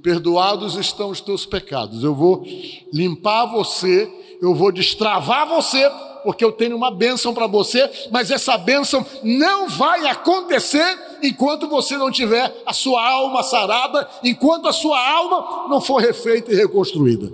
Perdoados 0.01 0.75
estão 0.75 1.09
os 1.09 1.19
teus 1.19 1.45
pecados, 1.45 2.01
eu 2.01 2.15
vou 2.15 2.45
limpar 2.93 3.47
você, 3.47 4.09
eu 4.41 4.55
vou 4.55 4.71
destravar 4.71 5.49
você 5.49 5.89
porque 6.23 6.43
eu 6.43 6.51
tenho 6.51 6.75
uma 6.75 6.91
bênção 6.91 7.34
para 7.34 7.47
você, 7.47 7.89
mas 8.12 8.31
essa 8.31 8.57
bênção 8.57 9.05
não 9.23 9.67
vai 9.67 10.07
acontecer 10.07 11.19
enquanto 11.23 11.67
você 11.67 11.97
não 11.97 12.12
tiver 12.12 12.63
a 12.65 12.73
sua 12.73 13.05
alma 13.05 13.43
sarada, 13.43 14.10
enquanto 14.23 14.67
a 14.67 14.73
sua 14.73 14.99
alma 14.99 15.67
não 15.67 15.81
for 15.81 16.01
refeita 16.01 16.51
e 16.51 16.55
reconstruída. 16.55 17.31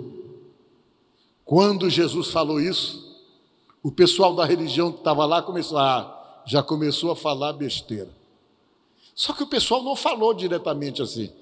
Quando 1.44 1.88
Jesus 1.88 2.28
falou 2.28 2.60
isso, 2.60 3.08
o 3.82 3.90
pessoal 3.90 4.34
da 4.34 4.44
religião 4.44 4.92
que 4.92 4.98
estava 4.98 5.24
lá 5.24 5.40
começou 5.40 5.78
a, 5.78 6.42
já 6.44 6.62
começou 6.62 7.10
a 7.10 7.16
falar 7.16 7.52
besteira. 7.52 8.10
Só 9.14 9.32
que 9.32 9.42
o 9.42 9.46
pessoal 9.46 9.82
não 9.82 9.96
falou 9.96 10.34
diretamente 10.34 11.02
assim. 11.02 11.32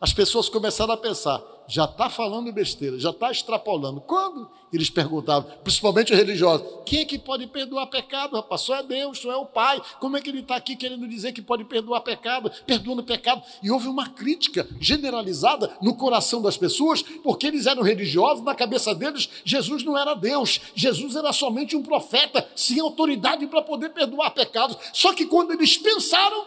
As 0.00 0.12
pessoas 0.12 0.48
começaram 0.48 0.94
a 0.94 0.96
pensar: 0.96 1.42
já 1.66 1.84
está 1.84 2.08
falando 2.08 2.52
besteira, 2.52 2.98
já 2.98 3.10
está 3.10 3.30
extrapolando. 3.30 4.00
Quando? 4.00 4.48
Eles 4.70 4.90
perguntavam, 4.90 5.50
principalmente 5.64 6.12
os 6.12 6.18
religiosos: 6.18 6.66
quem 6.84 7.00
é 7.00 7.04
que 7.04 7.18
pode 7.18 7.46
perdoar 7.46 7.86
pecado, 7.86 8.36
rapaz? 8.36 8.60
Só 8.60 8.76
é 8.76 8.82
Deus, 8.82 9.18
só 9.18 9.32
é 9.32 9.36
o 9.36 9.46
Pai. 9.46 9.80
Como 9.98 10.16
é 10.16 10.20
que 10.20 10.28
ele 10.28 10.40
está 10.40 10.56
aqui 10.56 10.76
querendo 10.76 11.08
dizer 11.08 11.32
que 11.32 11.40
pode 11.40 11.64
perdoar 11.64 12.02
pecado, 12.02 12.50
perdoando 12.66 13.02
pecado? 13.02 13.42
E 13.62 13.70
houve 13.70 13.88
uma 13.88 14.10
crítica 14.10 14.68
generalizada 14.78 15.74
no 15.80 15.94
coração 15.96 16.42
das 16.42 16.58
pessoas, 16.58 17.00
porque 17.00 17.46
eles 17.46 17.66
eram 17.66 17.82
religiosos, 17.82 18.44
na 18.44 18.54
cabeça 18.54 18.94
deles, 18.94 19.28
Jesus 19.42 19.82
não 19.82 19.96
era 19.96 20.14
Deus, 20.14 20.60
Jesus 20.74 21.16
era 21.16 21.32
somente 21.32 21.74
um 21.74 21.82
profeta, 21.82 22.46
sem 22.54 22.78
autoridade 22.78 23.46
para 23.46 23.62
poder 23.62 23.90
perdoar 23.90 24.30
pecados. 24.32 24.76
Só 24.92 25.14
que 25.14 25.24
quando 25.24 25.52
eles 25.52 25.78
pensaram, 25.78 26.46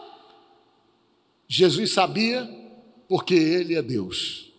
Jesus 1.48 1.92
sabia, 1.92 2.48
porque 3.08 3.34
ele 3.34 3.74
é 3.74 3.82
Deus. 3.82 4.51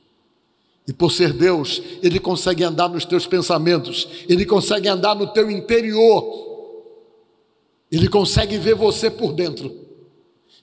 E 0.87 0.91
por 0.91 1.11
ser 1.11 1.31
Deus, 1.31 1.81
Ele 2.01 2.19
consegue 2.19 2.63
andar 2.63 2.89
nos 2.89 3.05
teus 3.05 3.25
pensamentos, 3.25 4.07
Ele 4.27 4.45
consegue 4.45 4.87
andar 4.87 5.15
no 5.15 5.27
teu 5.27 5.49
interior, 5.49 6.23
Ele 7.91 8.07
consegue 8.09 8.57
ver 8.57 8.75
você 8.75 9.09
por 9.09 9.33
dentro. 9.33 9.83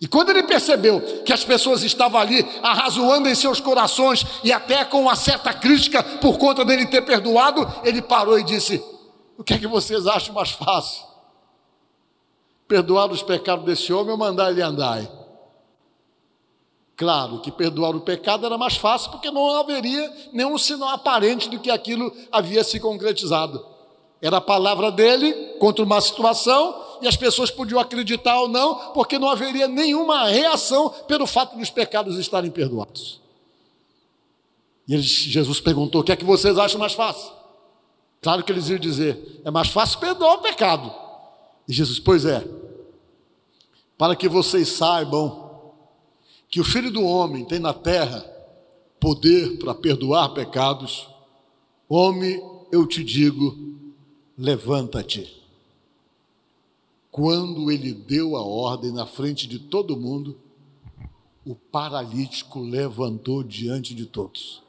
E 0.00 0.08
quando 0.08 0.30
ele 0.30 0.42
percebeu 0.42 1.00
que 1.24 1.32
as 1.32 1.44
pessoas 1.44 1.82
estavam 1.82 2.18
ali 2.18 2.42
arrazoando 2.62 3.28
em 3.28 3.34
seus 3.34 3.60
corações 3.60 4.24
e 4.42 4.50
até 4.50 4.82
com 4.82 5.02
uma 5.02 5.14
certa 5.14 5.52
crítica 5.52 6.02
por 6.02 6.38
conta 6.38 6.64
dele 6.64 6.86
ter 6.86 7.02
perdoado, 7.02 7.70
ele 7.84 8.00
parou 8.00 8.38
e 8.38 8.42
disse: 8.42 8.82
O 9.36 9.44
que 9.44 9.52
é 9.52 9.58
que 9.58 9.66
vocês 9.66 10.06
acham 10.06 10.34
mais 10.34 10.52
fácil? 10.52 11.04
Perdoar 12.66 13.10
os 13.10 13.22
pecados 13.22 13.64
desse 13.66 13.92
homem 13.92 14.12
ou 14.12 14.16
mandar 14.16 14.50
ele 14.50 14.62
andar? 14.62 15.19
Claro 17.00 17.40
que 17.40 17.50
perdoar 17.50 17.96
o 17.96 18.02
pecado 18.02 18.44
era 18.44 18.58
mais 18.58 18.76
fácil, 18.76 19.10
porque 19.10 19.30
não 19.30 19.58
haveria 19.58 20.12
nenhum 20.34 20.58
sinal 20.58 20.90
aparente 20.90 21.48
do 21.48 21.58
que 21.58 21.70
aquilo 21.70 22.14
havia 22.30 22.62
se 22.62 22.78
concretizado. 22.78 23.64
Era 24.20 24.36
a 24.36 24.40
palavra 24.42 24.92
dele 24.92 25.32
contra 25.58 25.82
uma 25.82 25.98
situação, 26.02 26.78
e 27.00 27.08
as 27.08 27.16
pessoas 27.16 27.50
podiam 27.50 27.80
acreditar 27.80 28.38
ou 28.38 28.48
não, 28.48 28.92
porque 28.92 29.18
não 29.18 29.30
haveria 29.30 29.66
nenhuma 29.66 30.26
reação 30.26 30.90
pelo 31.08 31.26
fato 31.26 31.56
dos 31.56 31.70
pecados 31.70 32.18
estarem 32.18 32.50
perdoados. 32.50 33.18
E 34.86 34.92
eles, 34.92 35.06
Jesus 35.06 35.58
perguntou: 35.58 36.02
o 36.02 36.04
que 36.04 36.12
é 36.12 36.16
que 36.16 36.24
vocês 36.26 36.58
acham 36.58 36.78
mais 36.78 36.92
fácil? 36.92 37.32
Claro 38.20 38.44
que 38.44 38.52
eles 38.52 38.68
iam 38.68 38.78
dizer: 38.78 39.40
é 39.42 39.50
mais 39.50 39.68
fácil 39.68 39.98
perdoar 40.00 40.34
o 40.34 40.42
pecado. 40.42 40.94
E 41.66 41.72
Jesus, 41.72 41.98
pois 41.98 42.26
é, 42.26 42.46
para 43.96 44.14
que 44.14 44.28
vocês 44.28 44.68
saibam 44.68 45.48
que 46.50 46.60
o 46.60 46.64
Filho 46.64 46.90
do 46.90 47.02
Homem 47.04 47.44
tem 47.44 47.60
na 47.60 47.72
terra 47.72 48.20
poder 48.98 49.56
para 49.58 49.72
perdoar 49.72 50.34
pecados, 50.34 51.08
homem, 51.88 52.42
eu 52.72 52.86
te 52.86 53.04
digo, 53.04 53.56
levanta-te. 54.36 55.40
Quando 57.10 57.70
ele 57.70 57.92
deu 57.92 58.36
a 58.36 58.42
ordem 58.42 58.92
na 58.92 59.06
frente 59.06 59.46
de 59.46 59.58
todo 59.58 59.96
mundo, 59.96 60.36
o 61.46 61.54
paralítico 61.54 62.60
levantou 62.60 63.42
diante 63.42 63.94
de 63.94 64.06
todos. 64.06 64.62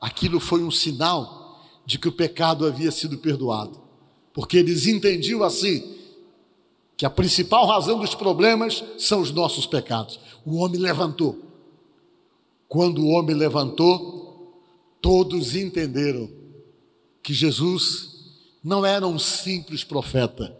Aquilo 0.00 0.38
foi 0.38 0.62
um 0.62 0.70
sinal 0.70 1.60
de 1.84 1.98
que 1.98 2.08
o 2.08 2.12
pecado 2.12 2.66
havia 2.66 2.90
sido 2.90 3.18
perdoado, 3.18 3.80
porque 4.32 4.56
eles 4.56 4.86
entendiam 4.86 5.42
assim: 5.42 6.03
que 6.96 7.04
a 7.04 7.10
principal 7.10 7.66
razão 7.66 7.98
dos 7.98 8.14
problemas 8.14 8.84
são 8.98 9.20
os 9.20 9.30
nossos 9.32 9.66
pecados. 9.66 10.18
O 10.44 10.56
homem 10.56 10.80
levantou. 10.80 11.38
Quando 12.68 13.02
o 13.02 13.08
homem 13.08 13.34
levantou, 13.34 14.52
todos 15.00 15.56
entenderam 15.56 16.30
que 17.22 17.34
Jesus 17.34 18.14
não 18.62 18.84
era 18.84 19.06
um 19.06 19.18
simples 19.18 19.84
profeta, 19.84 20.56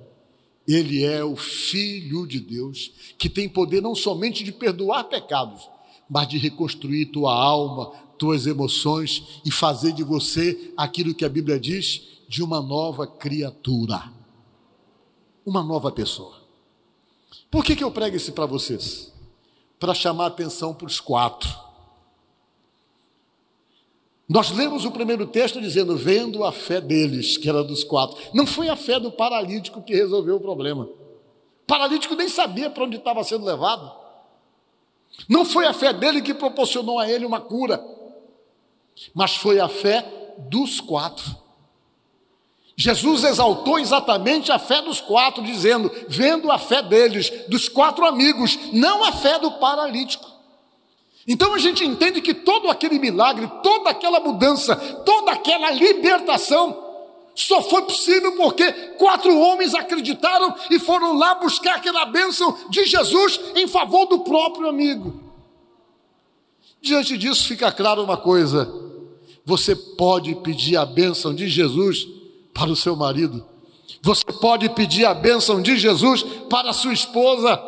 ele 0.66 1.04
é 1.04 1.22
o 1.22 1.36
Filho 1.36 2.26
de 2.26 2.40
Deus, 2.40 2.90
que 3.18 3.28
tem 3.28 3.48
poder 3.48 3.80
não 3.80 3.94
somente 3.94 4.42
de 4.42 4.52
perdoar 4.52 5.04
pecados, 5.04 5.68
mas 6.08 6.28
de 6.28 6.38
reconstruir 6.38 7.06
tua 7.06 7.34
alma, 7.34 7.92
tuas 8.18 8.46
emoções 8.46 9.40
e 9.44 9.50
fazer 9.50 9.92
de 9.92 10.02
você 10.02 10.72
aquilo 10.76 11.14
que 11.14 11.24
a 11.24 11.28
Bíblia 11.28 11.58
diz 11.58 12.02
de 12.28 12.42
uma 12.42 12.62
nova 12.62 13.06
criatura 13.06 14.13
uma 15.44 15.62
nova 15.62 15.90
pessoa. 15.92 16.36
Por 17.50 17.64
que, 17.64 17.76
que 17.76 17.84
eu 17.84 17.90
prego 17.90 18.16
isso 18.16 18.32
para 18.32 18.46
vocês? 18.46 19.12
Para 19.78 19.94
chamar 19.94 20.26
atenção 20.26 20.74
para 20.74 20.86
os 20.86 21.00
quatro. 21.00 21.48
Nós 24.28 24.50
lemos 24.50 24.84
o 24.84 24.90
primeiro 24.90 25.26
texto 25.26 25.60
dizendo, 25.60 25.96
vendo 25.96 26.44
a 26.44 26.50
fé 26.50 26.80
deles, 26.80 27.36
que 27.36 27.48
era 27.48 27.62
dos 27.62 27.84
quatro. 27.84 28.16
Não 28.32 28.46
foi 28.46 28.68
a 28.68 28.76
fé 28.76 28.98
do 28.98 29.12
paralítico 29.12 29.82
que 29.82 29.94
resolveu 29.94 30.36
o 30.36 30.40
problema. 30.40 30.84
O 30.84 31.66
paralítico 31.66 32.14
nem 32.14 32.28
sabia 32.28 32.70
para 32.70 32.84
onde 32.84 32.96
estava 32.96 33.22
sendo 33.22 33.44
levado. 33.44 33.92
Não 35.28 35.44
foi 35.44 35.66
a 35.66 35.74
fé 35.74 35.92
dele 35.92 36.22
que 36.22 36.34
proporcionou 36.34 36.98
a 36.98 37.08
ele 37.08 37.26
uma 37.26 37.40
cura. 37.40 37.84
mas 39.12 39.36
foi 39.36 39.60
a 39.60 39.68
fé 39.68 40.34
dos 40.38 40.80
quatro. 40.80 41.43
Jesus 42.76 43.22
exaltou 43.22 43.78
exatamente 43.78 44.50
a 44.50 44.58
fé 44.58 44.82
dos 44.82 45.00
quatro, 45.00 45.42
dizendo, 45.42 45.90
vendo 46.08 46.50
a 46.50 46.58
fé 46.58 46.82
deles, 46.82 47.30
dos 47.48 47.68
quatro 47.68 48.04
amigos, 48.04 48.58
não 48.72 49.04
a 49.04 49.12
fé 49.12 49.38
do 49.38 49.52
paralítico. 49.52 50.28
Então 51.26 51.54
a 51.54 51.58
gente 51.58 51.84
entende 51.84 52.20
que 52.20 52.34
todo 52.34 52.68
aquele 52.68 52.98
milagre, 52.98 53.50
toda 53.62 53.90
aquela 53.90 54.20
mudança, 54.20 54.76
toda 54.76 55.32
aquela 55.32 55.70
libertação, 55.70 56.82
só 57.34 57.62
foi 57.62 57.82
possível 57.82 58.36
porque 58.36 58.70
quatro 58.98 59.36
homens 59.38 59.74
acreditaram 59.74 60.54
e 60.70 60.78
foram 60.78 61.16
lá 61.16 61.34
buscar 61.36 61.76
aquela 61.76 62.04
bênção 62.04 62.56
de 62.68 62.84
Jesus 62.84 63.40
em 63.56 63.66
favor 63.66 64.06
do 64.06 64.20
próprio 64.20 64.68
amigo. 64.68 65.20
Diante 66.80 67.16
disso 67.16 67.48
fica 67.48 67.72
claro 67.72 68.02
uma 68.02 68.16
coisa: 68.16 68.70
você 69.44 69.74
pode 69.74 70.34
pedir 70.36 70.76
a 70.76 70.84
bênção 70.84 71.34
de 71.34 71.48
Jesus 71.48 72.06
para 72.54 72.70
o 72.70 72.76
seu 72.76 72.96
marido, 72.96 73.44
você 74.00 74.24
pode 74.40 74.68
pedir 74.70 75.04
a 75.04 75.12
bênção 75.12 75.60
de 75.60 75.76
Jesus 75.76 76.22
para 76.48 76.70
a 76.70 76.72
sua 76.72 76.92
esposa, 76.92 77.60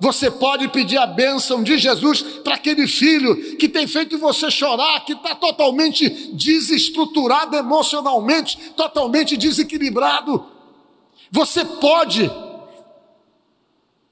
você 0.00 0.30
pode 0.30 0.68
pedir 0.68 0.96
a 0.96 1.06
bênção 1.06 1.62
de 1.62 1.76
Jesus 1.76 2.22
para 2.22 2.54
aquele 2.54 2.86
filho 2.86 3.56
que 3.56 3.68
tem 3.68 3.86
feito 3.86 4.16
você 4.18 4.50
chorar, 4.50 5.04
que 5.04 5.12
está 5.12 5.34
totalmente 5.34 6.08
desestruturado 6.34 7.56
emocionalmente, 7.56 8.56
totalmente 8.76 9.36
desequilibrado. 9.36 10.44
Você 11.32 11.64
pode 11.64 12.30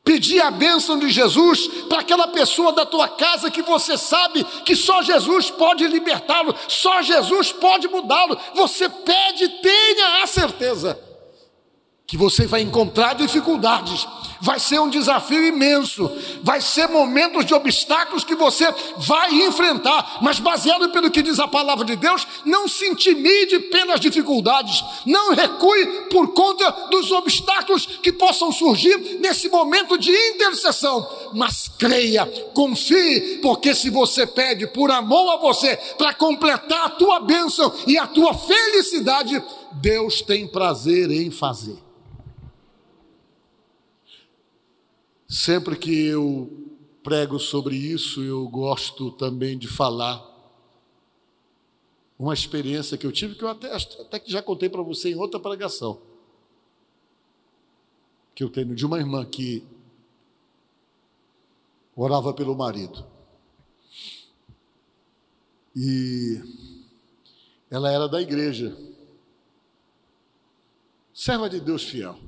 pedir 0.06 0.40
a 0.40 0.52
bênção 0.52 0.96
de 1.00 1.10
Jesus 1.10 1.66
para 1.88 1.98
aquela 1.98 2.28
pessoa 2.28 2.72
da 2.72 2.86
tua 2.86 3.08
casa 3.08 3.50
que 3.50 3.60
você 3.60 3.98
sabe 3.98 4.44
que 4.64 4.76
só 4.76 5.02
Jesus 5.02 5.50
pode 5.50 5.84
libertá-lo, 5.88 6.54
só 6.68 7.02
Jesus 7.02 7.50
pode 7.50 7.88
mudá-lo. 7.88 8.38
Você 8.54 8.88
pede, 8.88 9.48
tenha 9.48 10.22
a 10.22 10.26
certeza 10.28 10.96
que 12.06 12.16
você 12.16 12.46
vai 12.46 12.62
encontrar 12.62 13.14
dificuldades, 13.14 14.06
vai 14.40 14.60
ser 14.60 14.78
um 14.78 14.88
desafio 14.88 15.44
imenso, 15.44 16.08
vai 16.42 16.60
ser 16.60 16.88
momentos 16.88 17.44
de 17.44 17.52
obstáculos 17.52 18.22
que 18.22 18.36
você 18.36 18.64
vai 18.98 19.34
enfrentar, 19.42 20.18
mas 20.22 20.38
baseado 20.38 20.88
pelo 20.90 21.10
que 21.10 21.20
diz 21.20 21.40
a 21.40 21.48
palavra 21.48 21.84
de 21.84 21.96
Deus, 21.96 22.24
não 22.44 22.68
se 22.68 22.86
intimide 22.86 23.58
pelas 23.58 23.98
dificuldades, 23.98 24.84
não 25.04 25.34
recue 25.34 25.84
por 26.08 26.32
conta 26.32 26.70
dos 26.90 27.10
obstáculos 27.10 27.86
que 28.00 28.12
possam 28.12 28.52
surgir 28.52 29.18
nesse 29.20 29.48
momento 29.48 29.98
de 29.98 30.12
intercessão, 30.12 31.04
mas 31.34 31.68
creia, 31.76 32.24
confie, 32.54 33.38
porque 33.42 33.74
se 33.74 33.90
você 33.90 34.24
pede 34.26 34.68
por 34.68 34.92
amor 34.92 35.32
a 35.32 35.36
você, 35.38 35.76
para 35.98 36.14
completar 36.14 36.86
a 36.86 36.90
tua 36.90 37.18
bênção 37.18 37.72
e 37.84 37.98
a 37.98 38.06
tua 38.06 38.32
felicidade, 38.32 39.42
Deus 39.72 40.22
tem 40.22 40.46
prazer 40.46 41.10
em 41.10 41.32
fazer. 41.32 41.85
Sempre 45.28 45.76
que 45.76 46.06
eu 46.06 46.76
prego 47.02 47.38
sobre 47.38 47.76
isso, 47.76 48.22
eu 48.22 48.48
gosto 48.48 49.10
também 49.10 49.58
de 49.58 49.66
falar 49.66 50.24
uma 52.18 52.32
experiência 52.32 52.96
que 52.96 53.06
eu 53.06 53.12
tive, 53.12 53.34
que 53.34 53.44
eu 53.44 53.48
até, 53.48 53.72
até 53.74 54.18
que 54.18 54.30
já 54.30 54.42
contei 54.42 54.68
para 54.68 54.82
você 54.82 55.10
em 55.10 55.16
outra 55.16 55.38
pregação, 55.38 56.00
que 58.34 58.42
eu 58.42 58.48
tenho 58.48 58.74
de 58.74 58.86
uma 58.86 58.98
irmã 58.98 59.24
que 59.24 59.64
orava 61.94 62.32
pelo 62.32 62.56
marido. 62.56 63.04
E 65.74 66.40
ela 67.70 67.90
era 67.90 68.08
da 68.08 68.20
igreja, 68.22 68.76
serva 71.12 71.50
de 71.50 71.60
Deus 71.60 71.82
fiel. 71.82 72.18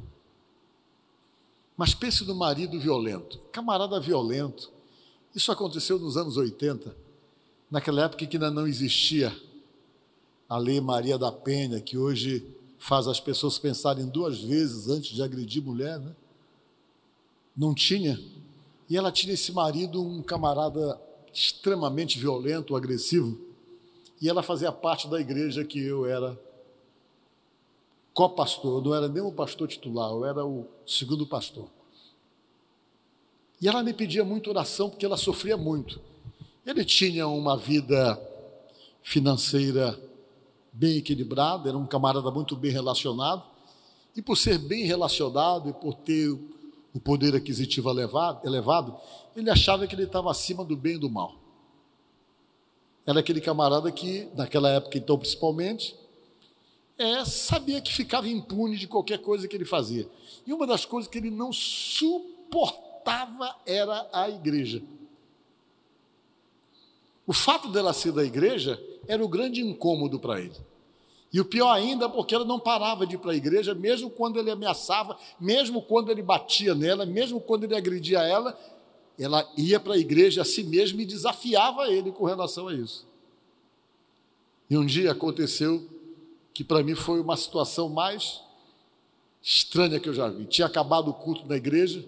Mas 1.79 1.95
pense 1.95 2.25
no 2.25 2.35
marido 2.35 2.81
violento, 2.81 3.39
camarada 3.53 4.01
violento. 4.01 4.69
Isso 5.33 5.53
aconteceu 5.53 5.97
nos 5.97 6.17
anos 6.17 6.37
80, 6.37 6.95
naquela 7.71 8.03
época 8.03 8.27
que 8.27 8.37
ainda 8.37 8.51
não 8.51 8.67
existia 8.67 9.33
a 10.49 10.59
Lei 10.59 10.81
Maria 10.81 11.17
da 11.17 11.31
Penha, 11.31 11.81
que 11.81 11.97
hoje 11.97 12.45
faz 12.81 13.07
as 13.07 13.21
pessoas 13.21 13.61
pensarem 13.61 14.07
duas 14.07 14.41
vezes 14.41 14.89
antes 14.89 15.15
de 15.15 15.23
agredir 15.23 15.63
mulher, 15.63 16.01
né? 16.01 16.17
Não 17.57 17.73
tinha. 17.73 18.19
E 18.91 18.97
ela 18.97 19.13
tinha 19.13 19.35
esse 19.35 19.53
marido, 19.53 20.03
um 20.03 20.21
camarada 20.21 21.01
extremamente 21.33 22.19
violento, 22.19 22.75
agressivo, 22.75 23.39
e 24.21 24.29
ela 24.29 24.43
fazia 24.43 24.73
parte 24.73 25.07
da 25.07 25.21
igreja 25.21 25.65
que 25.65 25.79
eu 25.79 26.07
era 26.07 26.37
co-pastor, 28.19 28.79
eu 28.79 28.85
não 28.85 28.93
era 28.97 29.07
nem 29.07 29.23
o 29.23 29.31
pastor 29.31 29.69
titular, 29.69 30.11
eu 30.11 30.25
era 30.25 30.45
o 30.45 30.67
segundo 30.85 31.25
pastor. 31.25 31.69
E 33.63 33.69
ela 33.69 33.81
me 33.81 33.93
pedia 33.93 34.25
muita 34.25 34.51
oração 34.51 34.91
porque 34.91 35.07
ela 35.07 35.17
sofria 35.17 35.57
muito. 35.57 36.01
Ele 36.67 36.85
tinha 36.85 37.29
uma 37.29 37.57
vida 37.57 38.21
financeira 39.05 39.97
bem 40.73 40.97
equilibrada, 40.97 41.69
era 41.69 41.79
um 41.79 41.87
camarada 41.87 42.29
muito 42.33 42.57
bem 42.57 42.73
relacionado, 42.73 43.45
e 44.17 44.21
por 44.21 44.37
ser 44.37 44.59
bem 44.59 44.85
relacionado 44.85 45.69
e 45.69 45.73
por 45.73 45.95
ter 45.95 46.29
o 46.93 46.99
poder 46.99 47.37
aquisitivo 47.37 47.89
elevado, 47.89 48.45
elevado 48.45 48.97
ele 49.37 49.49
achava 49.49 49.87
que 49.87 49.95
ele 49.95 50.03
estava 50.03 50.29
acima 50.29 50.65
do 50.65 50.77
bem 50.77 50.97
e 50.97 50.99
do 50.99 51.09
mal. 51.09 51.37
Era 53.07 53.21
aquele 53.21 53.41
camarada 53.41 53.93
que, 53.93 54.29
naquela 54.35 54.71
época 54.71 54.99
então 54.99 55.17
principalmente, 55.17 55.95
é, 56.99 57.25
sabia 57.25 57.81
que 57.81 57.95
ficava 57.95 58.29
impune 58.29 58.77
de 58.77 58.89
qualquer 58.89 59.19
coisa 59.19 59.47
que 59.47 59.57
ele 59.57 59.65
fazia. 59.65 60.09
E 60.45 60.53
uma 60.53 60.67
das 60.67 60.85
coisas 60.85 61.09
que 61.09 61.17
ele 61.17 61.31
não 61.31 61.53
suportava 61.53 63.55
era 63.65 64.09
a 64.13 64.29
igreja. 64.29 64.83
O 67.25 67.33
fato 67.33 67.69
dela 67.69 67.93
ser 67.93 68.11
da 68.11 68.25
igreja 68.25 68.83
era 69.07 69.25
o 69.25 69.29
grande 69.29 69.61
incômodo 69.61 70.19
para 70.19 70.41
ele. 70.41 70.57
E 71.33 71.41
o 71.41 71.45
pior 71.45 71.71
ainda, 71.71 72.09
porque 72.09 72.35
ela 72.35 72.45
não 72.45 72.59
parava 72.59 73.07
de 73.07 73.15
ir 73.15 73.19
para 73.19 73.33
a 73.33 73.37
igreja, 73.37 73.75
mesmo 73.75 74.11
quando 74.11 74.39
ele 74.39 74.51
ameaçava, 74.51 75.17
mesmo 75.39 75.83
quando 75.83 76.11
ele 76.11 76.23
batia 76.23 76.75
nela, 76.75 77.05
mesmo 77.05 77.39
quando 77.39 77.65
ele 77.65 77.77
agredia 77.77 78.21
ela, 78.21 78.59
ela 79.19 79.47
ia 79.57 79.79
para 79.79 79.95
a 79.95 79.99
igreja 79.99 80.43
a 80.43 80.45
si 80.45 80.65
mesma 80.65 81.03
e 81.03 81.05
desafiava 81.05 81.93
ele 81.93 82.11
com 82.11 82.25
relação 82.25 82.69
a 82.69 82.75
isso. 82.75 83.07
E 84.71 84.77
um 84.77 84.87
dia 84.87 85.13
aconteceu 85.13 85.87
que 86.59 86.65
para 86.65 86.83
mim 86.83 86.97
foi 86.97 87.21
uma 87.21 87.37
situação 87.37 87.89
mais 87.89 88.41
estranha 89.41 90.01
que 90.01 90.09
eu 90.09 90.13
já 90.13 90.29
vi. 90.29 90.45
Tinha 90.45 90.67
acabado 90.67 91.09
o 91.09 91.15
culto 91.15 91.47
na 91.47 91.57
igreja, 91.57 92.05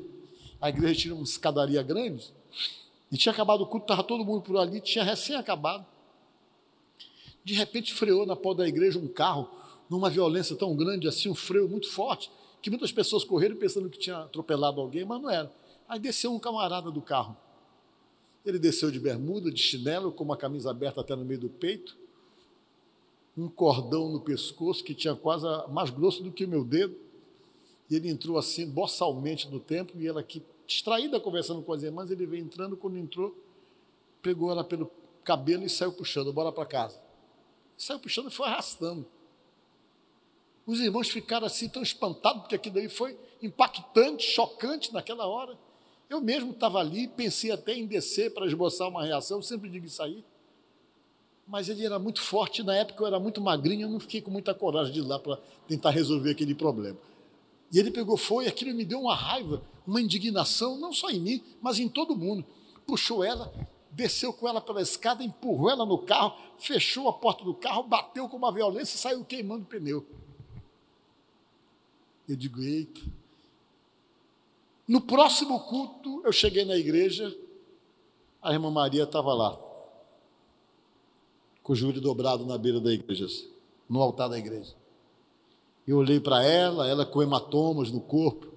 a 0.60 0.68
igreja 0.68 1.02
tinha 1.02 1.14
uma 1.14 1.22
escadaria 1.22 1.80
grande, 1.84 2.34
e 3.12 3.16
tinha 3.16 3.32
acabado 3.32 3.60
o 3.60 3.66
culto, 3.68 3.84
estava 3.84 4.02
todo 4.02 4.24
mundo 4.24 4.42
por 4.42 4.56
ali, 4.56 4.80
tinha 4.80 5.04
recém 5.04 5.36
acabado. 5.36 5.86
De 7.44 7.54
repente 7.54 7.94
freou 7.94 8.26
na 8.26 8.34
porta 8.34 8.62
da 8.62 8.68
igreja 8.68 8.98
um 8.98 9.06
carro, 9.06 9.48
numa 9.88 10.10
violência 10.10 10.56
tão 10.56 10.74
grande 10.74 11.06
assim, 11.06 11.28
um 11.28 11.34
freio 11.36 11.68
muito 11.68 11.88
forte, 11.88 12.28
que 12.60 12.70
muitas 12.70 12.90
pessoas 12.90 13.22
correram 13.22 13.54
pensando 13.54 13.88
que 13.88 14.00
tinha 14.00 14.18
atropelado 14.18 14.80
alguém, 14.80 15.04
mas 15.04 15.22
não 15.22 15.30
era. 15.30 15.52
Aí 15.88 16.00
desceu 16.00 16.34
um 16.34 16.40
camarada 16.40 16.90
do 16.90 17.00
carro. 17.00 17.36
Ele 18.44 18.58
desceu 18.58 18.90
de 18.90 18.98
bermuda, 18.98 19.48
de 19.48 19.62
chinelo, 19.62 20.10
com 20.10 20.24
uma 20.24 20.36
camisa 20.36 20.72
aberta 20.72 21.02
até 21.02 21.14
no 21.14 21.24
meio 21.24 21.38
do 21.38 21.48
peito, 21.48 21.99
um 23.37 23.49
cordão 23.49 24.09
no 24.09 24.21
pescoço 24.21 24.83
que 24.83 24.95
tinha 24.95 25.14
quase 25.14 25.47
mais 25.69 25.90
grosso 25.90 26.23
do 26.23 26.33
que 26.33 26.45
o 26.45 26.49
meu 26.49 26.64
dedo. 26.64 26.97
E 27.88 27.97
ele 27.97 28.09
entrou 28.09 28.38
assim, 28.38 28.66
boçalmente 28.66 29.49
no 29.49 29.59
templo, 29.59 30.01
e 30.01 30.07
ela 30.07 30.21
aqui, 30.21 30.43
distraída, 30.66 31.19
conversando 31.19 31.62
com 31.62 31.73
as 31.73 31.83
irmãs, 31.83 32.11
ele 32.11 32.27
veio 32.27 32.45
entrando, 32.45 32.77
quando 32.77 32.99
entrou, 32.99 33.37
pegou 34.23 34.51
ela 34.51 34.62
pelo 34.62 34.90
cabelo 35.25 35.64
e 35.64 35.71
saiu 35.71 35.93
puxando, 35.93 36.33
bora 36.33 36.53
para 36.53 36.66
casa. 36.66 37.01
Saiu 37.77 37.99
puxando 37.99 38.29
e 38.29 38.35
foi 38.35 38.47
arrastando. 38.47 39.07
Os 40.66 40.79
irmãos 40.81 41.09
ficaram 41.09 41.47
assim 41.47 41.69
tão 41.69 41.83
espantados, 41.83 42.43
porque 42.43 42.55
aquilo 42.55 42.77
daí 42.77 42.88
foi 42.88 43.19
impactante, 43.43 44.25
chocante 44.25 44.93
naquela 44.93 45.27
hora. 45.27 45.59
Eu 46.09 46.21
mesmo 46.21 46.53
estava 46.53 46.79
ali, 46.79 47.09
pensei 47.09 47.51
até 47.51 47.75
em 47.75 47.87
descer 47.87 48.33
para 48.33 48.47
esboçar 48.47 48.88
uma 48.88 49.05
reação, 49.05 49.43
sempre 49.43 49.69
digo 49.69 49.87
isso 49.87 50.03
aí 50.03 50.25
mas 51.50 51.68
ele 51.68 51.84
era 51.84 51.98
muito 51.98 52.22
forte. 52.22 52.62
Na 52.62 52.76
época 52.76 53.02
eu 53.02 53.06
era 53.08 53.18
muito 53.18 53.40
magrinho, 53.40 53.82
eu 53.82 53.90
não 53.90 53.98
fiquei 53.98 54.22
com 54.22 54.30
muita 54.30 54.54
coragem 54.54 54.92
de 54.92 55.00
ir 55.00 55.02
lá 55.02 55.18
para 55.18 55.36
tentar 55.66 55.90
resolver 55.90 56.30
aquele 56.30 56.54
problema. 56.54 56.96
E 57.72 57.78
ele 57.78 57.90
pegou, 57.90 58.16
foi, 58.16 58.46
aquilo 58.46 58.74
me 58.74 58.84
deu 58.84 59.00
uma 59.00 59.14
raiva, 59.14 59.62
uma 59.86 60.00
indignação, 60.00 60.78
não 60.78 60.92
só 60.92 61.10
em 61.10 61.20
mim, 61.20 61.42
mas 61.60 61.78
em 61.80 61.88
todo 61.88 62.16
mundo. 62.16 62.44
Puxou 62.86 63.24
ela, 63.24 63.52
desceu 63.90 64.32
com 64.32 64.48
ela 64.48 64.60
pela 64.60 64.80
escada, 64.80 65.24
empurrou 65.24 65.70
ela 65.70 65.84
no 65.84 65.98
carro, 65.98 66.36
fechou 66.58 67.08
a 67.08 67.12
porta 67.12 67.44
do 67.44 67.54
carro, 67.54 67.82
bateu 67.82 68.28
com 68.28 68.36
uma 68.36 68.52
violência 68.52 68.94
e 68.94 68.98
saiu 68.98 69.24
queimando 69.24 69.62
o 69.64 69.66
pneu. 69.66 70.06
Eu 72.28 72.36
digo, 72.36 72.62
eita. 72.62 73.00
No 74.86 75.00
próximo 75.00 75.58
culto, 75.60 76.22
eu 76.24 76.32
cheguei 76.32 76.64
na 76.64 76.76
igreja, 76.76 77.36
a 78.40 78.52
irmã 78.52 78.70
Maria 78.70 79.02
estava 79.02 79.34
lá 79.34 79.69
com 81.62 81.73
o 81.73 81.77
joelho 81.77 82.01
dobrado 82.01 82.44
na 82.46 82.57
beira 82.57 82.81
da 82.81 82.92
igreja, 82.92 83.27
no 83.88 84.01
altar 84.01 84.29
da 84.29 84.38
igreja. 84.38 84.75
Eu 85.87 85.96
olhei 85.96 86.20
para 86.20 86.44
ela, 86.44 86.87
ela 86.87 87.05
com 87.05 87.23
hematomas 87.23 87.90
no 87.90 88.01
corpo. 88.01 88.49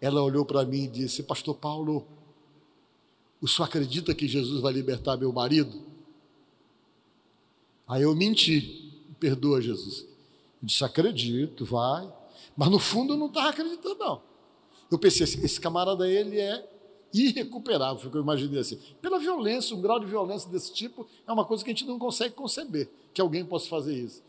Ela 0.00 0.22
olhou 0.22 0.44
para 0.44 0.64
mim 0.64 0.84
e 0.84 0.88
disse: 0.88 1.22
Pastor 1.22 1.54
Paulo, 1.54 2.06
o 3.40 3.48
senhor 3.48 3.66
acredita 3.66 4.14
que 4.14 4.26
Jesus 4.26 4.60
vai 4.60 4.72
libertar 4.72 5.16
meu 5.16 5.32
marido? 5.32 5.82
Aí 7.86 8.02
eu 8.02 8.14
menti, 8.14 8.92
perdoa 9.20 9.60
Jesus. 9.60 10.00
Eu 10.62 10.66
disse: 10.66 10.84
Acredito, 10.84 11.64
vai. 11.64 12.10
Mas 12.56 12.70
no 12.70 12.78
fundo 12.78 13.14
eu 13.14 13.18
não 13.18 13.26
estava 13.26 13.50
acreditando, 13.50 13.98
não. 13.98 14.22
Eu 14.90 14.98
pensei 14.98 15.24
assim: 15.24 15.44
esse 15.44 15.60
camarada, 15.60 16.08
ele 16.08 16.40
é 16.40 16.75
irrecuperável, 17.12 17.98
foi 17.98 18.08
o 18.08 18.10
que 18.10 18.18
eu 18.18 18.22
imaginei 18.22 18.60
assim. 18.60 18.78
Pela 19.00 19.18
violência, 19.18 19.74
um 19.76 19.80
grau 19.80 19.98
de 19.98 20.06
violência 20.06 20.50
desse 20.50 20.72
tipo 20.72 21.06
é 21.26 21.32
uma 21.32 21.44
coisa 21.44 21.64
que 21.64 21.70
a 21.70 21.74
gente 21.74 21.86
não 21.86 21.98
consegue 21.98 22.34
conceber, 22.34 22.88
que 23.14 23.20
alguém 23.20 23.44
possa 23.44 23.68
fazer 23.68 23.94
isso. 23.94 24.22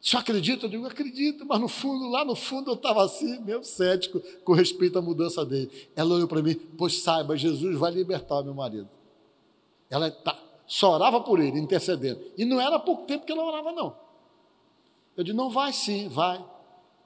Só 0.00 0.18
acredita? 0.18 0.64
Eu 0.64 0.70
digo, 0.70 0.86
acredito, 0.86 1.44
mas 1.46 1.60
no 1.60 1.68
fundo, 1.68 2.08
lá 2.08 2.24
no 2.24 2.34
fundo, 2.34 2.70
eu 2.70 2.74
estava 2.74 3.04
assim, 3.04 3.38
meio 3.40 3.62
cético 3.62 4.20
com 4.44 4.54
respeito 4.54 4.98
à 4.98 5.02
mudança 5.02 5.44
dele. 5.44 5.70
Ela 5.94 6.14
olhou 6.14 6.26
para 6.26 6.42
mim, 6.42 6.54
pois 6.54 7.02
saiba, 7.02 7.36
Jesus 7.36 7.78
vai 7.78 7.92
libertar 7.92 8.42
meu 8.42 8.54
marido. 8.54 8.88
Ela 9.90 10.10
tá, 10.10 10.38
só 10.66 10.94
orava 10.94 11.20
por 11.20 11.38
ele, 11.38 11.58
intercedendo. 11.58 12.20
E 12.38 12.46
não 12.46 12.58
era 12.58 12.78
pouco 12.78 13.04
tempo 13.04 13.26
que 13.26 13.32
ela 13.32 13.44
orava, 13.44 13.72
não. 13.72 13.94
Eu 15.16 15.22
digo, 15.22 15.36
não 15.36 15.50
vai 15.50 15.72
sim, 15.72 16.08
vai. 16.08 16.42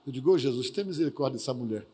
Eu 0.06 0.12
digo, 0.12 0.30
oh, 0.30 0.38
Jesus, 0.38 0.70
tem 0.70 0.84
misericórdia 0.84 1.38
dessa 1.38 1.52
mulher. 1.52 1.84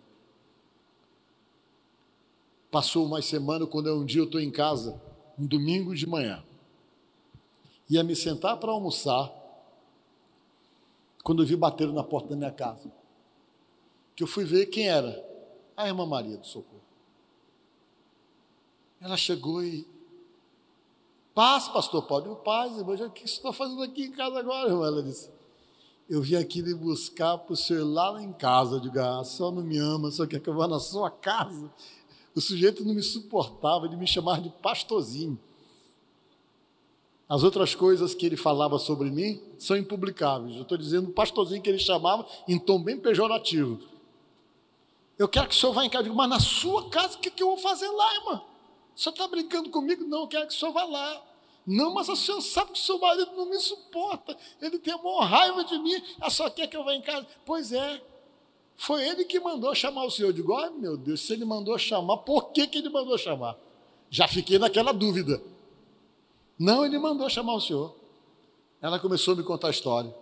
Passou 2.71 3.05
uma 3.05 3.21
semana, 3.21 3.67
quando 3.67 3.93
um 3.95 4.05
dia 4.05 4.21
eu 4.21 4.27
estou 4.27 4.41
em 4.41 4.51
casa, 4.51 5.01
um 5.39 5.47
domingo 5.47 5.95
de 5.95 6.07
manhã. 6.07 6.43
Ia 7.89 8.05
me 8.05 8.15
sentar 8.15 8.57
para 8.59 8.71
almoçar, 8.71 9.33
quando 11.25 11.43
eu 11.43 11.47
vi 11.47 11.57
bater 11.57 11.89
na 11.93 12.05
porta 12.05 12.29
da 12.29 12.37
minha 12.37 12.53
casa. 12.53 12.91
Que 14.15 14.23
eu 14.23 14.27
fui 14.27 14.45
ver 14.45 14.67
quem 14.67 14.89
era. 14.89 15.29
A 15.77 15.89
irmã 15.89 16.07
Maria 16.07 16.37
do 16.37 16.47
Socorro. 16.47 16.81
Ela 19.01 19.17
chegou 19.17 19.65
e. 19.65 19.87
Paz, 21.35 21.69
pastor 21.69 22.07
Paulo. 22.07 22.37
Paz, 22.37 22.77
irmão, 22.77 22.95
o 22.95 23.11
que 23.11 23.21
você 23.21 23.35
está 23.35 23.53
fazendo 23.53 23.83
aqui 23.83 24.05
em 24.05 24.13
casa 24.13 24.39
agora, 24.39 24.69
irmão? 24.69 24.85
Ela 24.85 25.03
disse. 25.03 25.31
Eu 26.09 26.21
vim 26.21 26.35
aqui 26.35 26.61
lhe 26.61 26.75
buscar 26.75 27.39
para 27.39 27.53
o 27.53 27.57
senhor 27.57 27.85
lá 27.85 28.21
em 28.21 28.33
casa. 28.33 28.77
Eu 28.77 28.81
digo, 28.81 28.99
ah, 28.99 29.25
só 29.25 29.51
não 29.51 29.63
me 29.63 29.79
ama, 29.79 30.11
só 30.11 30.27
quer 30.27 30.41
que 30.41 30.49
eu 30.49 30.55
vá 30.55 30.69
na 30.69 30.81
sua 30.81 31.11
casa. 31.11 31.71
O 32.35 32.41
sujeito 32.41 32.85
não 32.85 32.95
me 32.95 33.03
suportava, 33.03 33.87
ele 33.87 33.97
me 33.97 34.07
chamava 34.07 34.41
de 34.41 34.51
pastorzinho. 34.51 35.39
As 37.29 37.45
outras 37.45 37.75
coisas 37.75 38.13
que 38.13 38.27
ele 38.27 38.37
falava 38.37 38.79
sobre 38.79 39.09
mim 39.11 39.41
são 39.59 39.77
impublicáveis. 39.77 40.57
Eu 40.57 40.63
estou 40.63 40.77
dizendo 40.77 41.11
o 41.11 41.13
pastorzinho 41.13 41.63
que 41.63 41.71
ele 41.71 41.79
chamava 41.79 42.27
em 42.49 42.59
tom 42.59 42.83
bem 42.83 42.99
pejorativo. 42.99 43.79
Eu 45.17 45.29
quero 45.29 45.49
que 45.49 45.55
o 45.55 45.59
senhor 45.59 45.73
vá 45.73 45.85
em 45.85 45.89
casa. 45.91 46.01
Eu 46.01 46.05
digo, 46.05 46.17
mas 46.17 46.29
na 46.29 46.41
sua 46.41 46.89
casa, 46.89 47.17
o 47.17 47.21
que, 47.21 47.31
que 47.31 47.43
eu 47.43 47.49
vou 47.49 47.59
fazer 47.59 47.89
lá, 47.89 48.15
irmã? 48.17 48.43
O 48.97 49.01
senhor 49.01 49.13
está 49.13 49.29
brincando 49.29 49.71
comigo? 49.71 50.05
Não, 50.05 50.23
eu 50.23 50.27
quero 50.27 50.49
que 50.49 50.55
o 50.55 50.57
senhor 50.57 50.73
vá 50.73 50.85
lá. 50.85 51.23
Não, 51.67 51.95
mas 51.95 52.09
o 52.09 52.17
senhor 52.17 52.41
sabe 52.41 52.73
que 52.73 52.81
o 52.81 52.83
seu 52.83 52.99
marido 52.99 53.31
não 53.37 53.47
me 53.47 53.59
suporta. 53.61 54.37
Ele 54.61 54.79
tem 54.79 54.95
uma 54.95 55.25
raiva 55.25 55.63
de 55.63 55.79
mim. 55.79 56.03
Ela 56.21 56.31
só 56.31 56.51
quer 56.51 56.67
que 56.67 56.77
eu 56.77 56.83
vá 56.83 56.95
em 56.95 57.03
casa. 57.03 57.27
Pois 57.45 57.71
é. 57.71 58.03
Foi 58.81 59.07
ele 59.07 59.27
que 59.27 59.39
mandou 59.39 59.75
chamar 59.75 60.07
o 60.07 60.11
senhor. 60.11 60.31
Eu 60.31 60.33
digo, 60.33 60.55
ai 60.55 60.71
meu 60.71 60.97
Deus, 60.97 61.21
se 61.21 61.35
ele 61.35 61.45
mandou 61.45 61.77
chamar, 61.77 62.17
por 62.17 62.51
que, 62.51 62.67
que 62.67 62.79
ele 62.79 62.89
mandou 62.89 63.19
chamar? 63.19 63.55
Já 64.09 64.27
fiquei 64.27 64.59
naquela 64.59 64.91
dúvida. 64.91 65.39
Não, 66.59 66.83
ele 66.83 66.99
mandou 66.99 67.29
chamar 67.29 67.57
o 67.57 67.61
senhor. 67.61 67.95
Ela 68.81 68.99
começou 68.99 69.35
a 69.35 69.37
me 69.37 69.43
contar 69.43 69.67
a 69.67 69.71
história. 69.71 70.15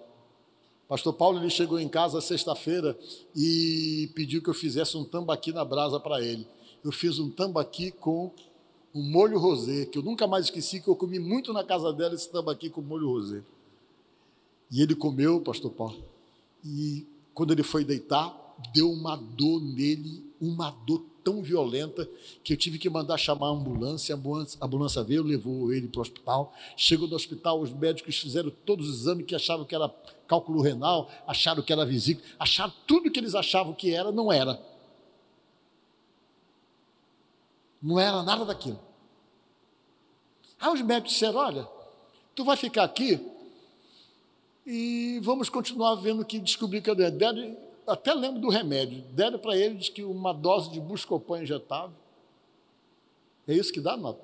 Pastor 0.89 1.13
Paulo 1.13 1.39
ele 1.39 1.51
chegou 1.51 1.79
em 1.79 1.89
casa 1.89 2.21
sexta-feira 2.21 2.99
e 3.33 4.11
pediu 4.17 4.43
que 4.43 4.51
eu 4.51 4.55
fizesse 4.55 4.97
um 4.97 5.05
tambaqui 5.05 5.53
na 5.53 5.65
brasa 5.65 6.01
para 6.01 6.21
ele. 6.21 6.45
Eu 6.83 6.91
fiz 6.91 7.21
um 7.21 7.31
tambaqui 7.31 7.93
com 7.93 8.33
um 8.93 9.09
molho 9.09 9.39
rosé, 9.39 9.85
que 9.85 9.99
eu 9.99 10.03
nunca 10.03 10.27
mais 10.27 10.47
esqueci, 10.47 10.81
que 10.81 10.89
eu 10.89 10.97
comi 10.97 11.21
muito 11.21 11.53
na 11.53 11.63
casa 11.63 11.93
dela 11.93 12.13
esse 12.13 12.29
tambaqui 12.29 12.69
com 12.69 12.81
molho 12.81 13.09
rosé. 13.09 13.41
E 14.69 14.83
ele 14.83 14.97
comeu, 14.97 15.41
pastor 15.41 15.71
Paulo, 15.71 16.03
e 16.65 17.07
quando 17.33 17.53
ele 17.53 17.63
foi 17.63 17.85
deitar, 17.85 18.48
deu 18.73 18.91
uma 18.91 19.17
dor 19.17 19.61
nele, 19.61 20.25
uma 20.41 20.71
dor 20.87 21.05
tão 21.23 21.43
violenta 21.43 22.09
que 22.43 22.55
eu 22.55 22.57
tive 22.57 22.79
que 22.79 22.89
mandar 22.89 23.19
chamar 23.19 23.49
a 23.49 23.51
ambulância. 23.51 24.15
A 24.15 24.65
ambulância, 24.65 25.03
veio, 25.03 25.23
levou 25.23 25.73
ele 25.73 25.89
para 25.89 25.99
o 25.99 26.03
hospital. 26.03 26.55
Chegou 26.77 27.07
no 27.07 27.15
hospital, 27.17 27.61
os 27.61 27.71
médicos 27.71 28.17
fizeram 28.17 28.51
todos 28.65 28.89
os 28.89 29.01
exames 29.01 29.27
que 29.27 29.35
achavam 29.35 29.67
que 29.67 29.75
era 29.75 29.89
cálculo 30.27 30.63
renal, 30.63 31.11
acharam 31.27 31.63
que 31.63 31.73
era 31.73 31.85
vesícula, 31.85 32.27
acharam 32.39 32.73
tudo 32.87 33.11
que 33.11 33.19
eles 33.19 33.35
achavam 33.35 33.75
que 33.75 33.95
era, 33.95 34.11
não 34.11 34.33
era. 34.33 34.61
Não 37.83 37.99
era 37.99 38.23
nada 38.23 38.45
daquilo. 38.45 38.81
Aí 40.59 40.73
os 40.73 40.81
médicos 40.81 41.13
disseram: 41.13 41.39
olha, 41.39 41.69
tu 42.35 42.45
vai 42.45 42.57
ficar 42.57 42.85
aqui 42.85 43.21
e 44.67 45.21
vamos 45.23 45.49
continuar 45.49 45.95
vendo 45.97 46.25
que 46.25 46.39
descobrir 46.39 46.83
que 46.83 46.91
é 46.91 47.11
doente 47.11 47.68
até 47.89 48.13
lembro 48.13 48.41
do 48.41 48.49
remédio. 48.49 49.03
Deram 49.13 49.39
para 49.39 49.57
ele 49.57 49.77
diz 49.77 49.89
que 49.89 50.05
uma 50.05 50.33
dose 50.33 50.71
de 50.71 50.81
Buscopan 50.81 51.43
injetável. 51.43 51.97
É 53.47 53.55
isso 53.55 53.73
que 53.73 53.81
dá 53.81 53.97
nota. 53.97 54.23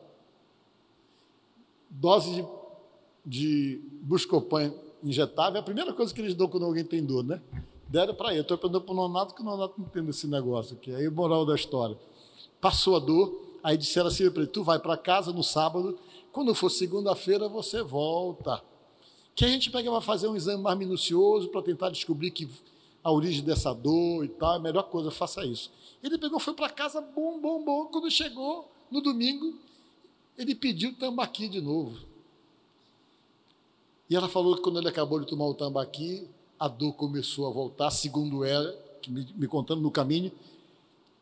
Dose 1.88 2.30
de, 2.34 2.46
de 3.24 3.80
Buscopan 4.02 4.72
injetável 5.02 5.56
é 5.56 5.60
a 5.60 5.62
primeira 5.62 5.92
coisa 5.92 6.12
que 6.12 6.20
eles 6.20 6.34
dão 6.34 6.48
quando 6.48 6.66
alguém 6.66 6.84
tem 6.84 7.02
dor, 7.04 7.24
né? 7.24 7.40
Deram 7.88 8.14
para 8.14 8.32
ele. 8.32 8.40
Estou 8.40 8.58
perguntando 8.58 8.84
para 8.84 8.92
o 8.92 8.96
Nonato 8.96 9.34
que 9.34 9.40
o 9.40 9.44
Nonato 9.44 9.74
não 9.78 9.86
entende 9.86 10.10
esse 10.10 10.26
negócio 10.26 10.76
aqui. 10.76 10.94
Aí, 10.94 11.08
moral 11.08 11.46
da 11.46 11.54
história. 11.54 11.96
Passou 12.60 12.96
a 12.96 12.98
dor, 12.98 13.40
aí 13.62 13.76
disseram 13.76 14.08
assim 14.08 14.30
para 14.30 14.42
ele: 14.42 14.50
tu 14.50 14.62
vai 14.62 14.78
para 14.78 14.96
casa 14.96 15.32
no 15.32 15.42
sábado, 15.42 15.98
quando 16.32 16.54
for 16.54 16.70
segunda-feira 16.70 17.48
você 17.48 17.82
volta. 17.82 18.62
Que 19.34 19.44
a 19.44 19.48
gente 19.48 19.70
pega 19.70 19.90
vai 19.90 20.00
fazer 20.00 20.28
um 20.28 20.36
exame 20.36 20.62
mais 20.62 20.78
minucioso 20.78 21.48
para 21.48 21.62
tentar 21.62 21.90
descobrir 21.90 22.30
que 22.30 22.48
a 23.04 23.12
origem 23.12 23.44
dessa 23.44 23.74
dor 23.74 24.24
e 24.24 24.28
tal, 24.28 24.54
é 24.54 24.56
a 24.56 24.58
melhor 24.58 24.84
coisa, 24.84 25.10
faça 25.10 25.44
isso. 25.44 25.70
Ele 26.02 26.16
pegou, 26.16 26.40
foi 26.40 26.54
para 26.54 26.70
casa, 26.70 27.02
bom, 27.02 27.38
bom, 27.38 27.62
bom. 27.62 27.84
Quando 27.86 28.10
chegou 28.10 28.72
no 28.90 29.02
domingo, 29.02 29.58
ele 30.38 30.54
pediu 30.54 30.96
tambaqui 30.96 31.46
de 31.46 31.60
novo. 31.60 31.98
E 34.08 34.16
ela 34.16 34.28
falou 34.28 34.56
que 34.56 34.62
quando 34.62 34.78
ele 34.78 34.88
acabou 34.88 35.20
de 35.20 35.26
tomar 35.26 35.44
o 35.44 35.54
tambaqui, 35.54 36.26
a 36.58 36.66
dor 36.66 36.94
começou 36.94 37.46
a 37.46 37.50
voltar, 37.50 37.90
segundo 37.90 38.42
ela, 38.42 38.74
me, 39.06 39.26
me 39.36 39.46
contando 39.46 39.82
no 39.82 39.90
caminho, 39.90 40.32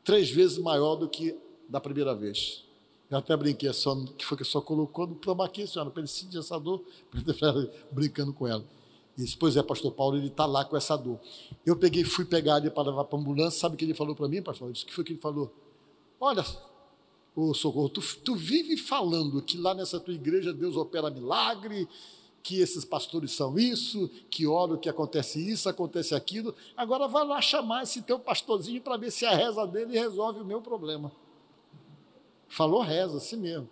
três 0.05 0.31
vezes 0.31 0.59
maior 0.59 0.95
do 0.95 1.09
que 1.09 1.37
da 1.69 1.81
primeira 1.81 2.15
vez. 2.15 2.63
Eu 3.11 3.19
até 3.19 3.37
brinquei, 3.37 3.73
só, 3.73 3.95
que 4.17 4.25
foi 4.25 4.39
que 4.39 4.45
só 4.45 4.61
colocou 4.61 5.07
no 5.07 5.17
tambaqui, 5.17 5.67
senhora, 5.67 5.91
para 5.91 6.01
ele 6.01 6.09
sentir 6.09 6.39
essa 6.39 6.59
dor, 6.61 6.83
brincando 7.91 8.33
com 8.33 8.47
ela. 8.47 8.65
Disse, 9.17 9.37
pois 9.37 9.57
é, 9.57 9.63
pastor 9.63 9.93
Paulo, 9.93 10.17
ele 10.17 10.29
está 10.29 10.47
lá 10.47 10.65
com 10.65 10.77
essa 10.77 10.97
dor. 10.97 11.21
Eu 11.67 11.77
peguei, 11.77 12.03
fui 12.03 12.25
pegar 12.25 12.59
ele 12.59 12.71
para 12.71 12.89
levar 12.89 13.05
para 13.05 13.19
a 13.19 13.21
ambulância, 13.21 13.61
sabe 13.61 13.75
o 13.75 13.79
que 13.79 13.85
ele 13.85 13.95
falou 13.95 14.15
para 14.15 14.27
mim, 14.27 14.43
pastor? 14.43 14.69
Eu 14.69 14.73
disse, 14.73 14.85
o 14.85 14.89
que 14.89 14.95
foi 14.95 15.05
que 15.05 15.13
ele 15.13 15.21
falou? 15.21 15.53
Olha, 16.19 16.45
ô 17.37 17.53
Socorro, 17.53 17.89
tu, 17.91 18.01
tu 18.25 18.35
vive 18.35 18.77
falando 18.77 19.43
que 19.43 19.59
lá 19.59 19.75
nessa 19.75 20.01
tua 20.01 20.15
igreja 20.15 20.53
Deus 20.53 20.77
opera 20.77 21.11
milagre, 21.11 21.87
que 22.43 22.59
esses 22.61 22.85
pastores 22.85 23.33
são 23.33 23.59
isso, 23.59 24.11
que 24.31 24.47
ora 24.47 24.77
que 24.77 24.89
acontece 24.89 25.39
isso, 25.39 25.69
acontece 25.69 26.15
aquilo. 26.15 26.55
Agora 26.77 27.07
vai 27.07 27.25
lá 27.25 27.41
chamar 27.41 27.85
esse 27.85 28.03
teu 28.03 28.19
pastorzinho 28.19 28.81
para 28.81 28.97
ver 28.97 29.13
se 29.13 29.25
a 29.25 29.35
reza 29.35 29.67
dele 29.67 29.99
resolve 29.99 30.41
o 30.41 30.45
meu 30.45 30.61
problema. 30.61 31.13
Falou 32.49 32.83
reza, 32.83 33.19
assim 33.19 33.37
mesmo. 33.37 33.69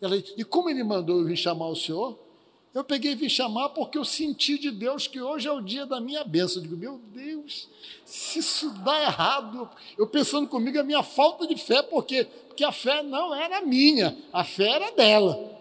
Ela, 0.00 0.16
e 0.16 0.44
como 0.44 0.70
ele 0.70 0.82
mandou 0.82 1.20
eu 1.20 1.26
vir 1.26 1.36
chamar 1.36 1.68
o 1.68 1.76
senhor? 1.76 2.18
Eu 2.74 2.82
peguei 2.82 3.12
e 3.12 3.14
vim 3.14 3.28
chamar 3.28 3.68
porque 3.70 3.98
eu 3.98 4.04
senti 4.04 4.58
de 4.58 4.70
Deus 4.70 5.06
que 5.06 5.20
hoje 5.20 5.46
é 5.46 5.52
o 5.52 5.60
dia 5.60 5.84
da 5.84 6.00
minha 6.00 6.24
bênção. 6.24 6.56
Eu 6.56 6.62
digo, 6.62 6.76
meu 6.76 6.98
Deus, 7.12 7.68
se 8.06 8.38
isso 8.38 8.70
dá 8.82 9.02
errado, 9.02 9.68
eu 9.98 10.06
pensando 10.06 10.48
comigo 10.48 10.80
a 10.80 10.82
minha 10.82 11.02
falta 11.02 11.46
de 11.46 11.54
fé, 11.56 11.82
porque, 11.82 12.24
porque 12.48 12.64
a 12.64 12.72
fé 12.72 13.02
não 13.02 13.34
era 13.34 13.60
minha, 13.60 14.16
a 14.32 14.42
fé 14.42 14.70
era 14.70 14.90
dela. 14.92 15.52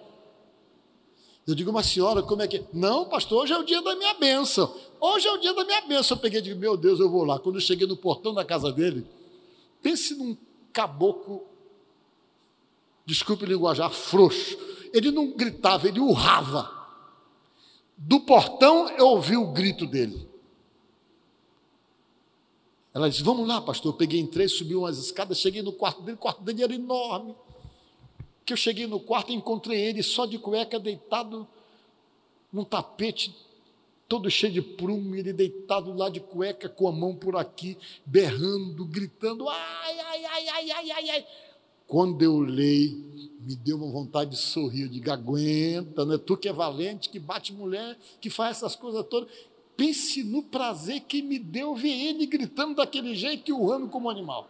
Eu 1.45 1.53
digo, 1.53 1.73
mas 1.73 1.87
senhora, 1.87 2.23
como 2.23 2.43
é 2.43 2.47
que. 2.47 2.63
Não, 2.71 3.03
pastor, 3.03 3.43
hoje 3.43 3.51
é 3.51 3.57
o 3.57 3.63
dia 3.63 3.81
da 3.81 3.93
minha 3.95 4.13
bênção. 4.13 4.73
Hoje 4.97 5.27
é 5.27 5.31
o 5.31 5.37
dia 5.37 5.53
da 5.53 5.65
minha 5.65 5.81
bênção. 5.81 6.15
Eu 6.15 6.21
peguei 6.21 6.39
e 6.39 6.43
digo, 6.43 6.59
meu 6.59 6.77
Deus, 6.77 6.99
eu 6.99 7.09
vou 7.09 7.25
lá. 7.25 7.37
Quando 7.39 7.55
eu 7.55 7.61
cheguei 7.61 7.85
no 7.85 7.97
portão 7.97 8.33
da 8.33 8.45
casa 8.45 8.71
dele, 8.71 9.05
pense 9.81 10.15
num 10.15 10.37
caboclo, 10.71 11.43
desculpe 13.05 13.43
o 13.43 13.47
linguajar, 13.47 13.89
frouxo. 13.89 14.57
Ele 14.93 15.11
não 15.11 15.31
gritava, 15.31 15.89
ele 15.89 15.99
urrava. 15.99 16.80
Do 18.03 18.21
portão 18.21 18.89
eu 18.89 19.07
ouvi 19.09 19.37
o 19.37 19.51
grito 19.51 19.85
dele. 19.85 20.27
Ela 22.93 23.09
disse: 23.09 23.21
Vamos 23.21 23.47
lá, 23.47 23.61
pastor. 23.61 23.93
Eu 23.93 23.97
peguei, 23.97 24.19
entrei, 24.19 24.47
subi 24.47 24.75
umas 24.75 24.97
escadas, 24.97 25.37
cheguei 25.37 25.61
no 25.61 25.71
quarto 25.71 26.01
dele, 26.01 26.15
o 26.15 26.19
quarto 26.19 26.41
dele 26.41 26.63
era 26.63 26.73
enorme. 26.73 27.35
Que 28.43 28.53
eu 28.53 28.57
cheguei 28.57 28.87
no 28.87 28.99
quarto 28.99 29.31
e 29.31 29.35
encontrei 29.35 29.79
ele 29.79 30.01
só 30.01 30.25
de 30.25 30.39
cueca, 30.39 30.79
deitado 30.79 31.47
num 32.51 32.63
tapete 32.63 33.35
todo 34.07 34.29
cheio 34.29 34.51
de 34.51 34.61
prumo, 34.61 35.15
ele 35.15 35.31
deitado 35.31 35.93
lá 35.93 36.09
de 36.09 36.19
cueca 36.19 36.67
com 36.67 36.85
a 36.87 36.91
mão 36.91 37.15
por 37.15 37.37
aqui, 37.37 37.77
berrando, 38.05 38.83
gritando, 38.83 39.47
ai, 39.47 39.99
ai, 39.99 40.25
ai, 40.25 40.47
ai, 40.49 40.71
ai, 40.71 40.91
ai, 40.91 41.09
ai. 41.11 41.27
Quando 41.91 42.21
eu 42.21 42.39
leio, 42.39 43.03
me 43.41 43.53
deu 43.53 43.75
uma 43.75 43.91
vontade 43.91 44.29
de 44.29 44.37
sorrir, 44.37 44.83
eu 44.83 44.87
digo, 44.87 45.11
aguenta, 45.11 46.05
né? 46.05 46.17
Tu 46.17 46.37
que 46.37 46.47
é 46.47 46.53
valente, 46.53 47.09
que 47.09 47.19
bate 47.19 47.51
mulher, 47.51 47.99
que 48.21 48.29
faz 48.29 48.55
essas 48.55 48.77
coisas 48.77 49.05
todas. 49.09 49.29
Pense 49.75 50.23
no 50.23 50.41
prazer 50.41 51.01
que 51.01 51.21
me 51.21 51.37
deu 51.37 51.75
ver 51.75 51.91
ele 51.91 52.25
gritando 52.27 52.75
daquele 52.75 53.13
jeito 53.13 53.49
e 53.49 53.51
urrando 53.51 53.89
como 53.89 54.09
animal 54.09 54.47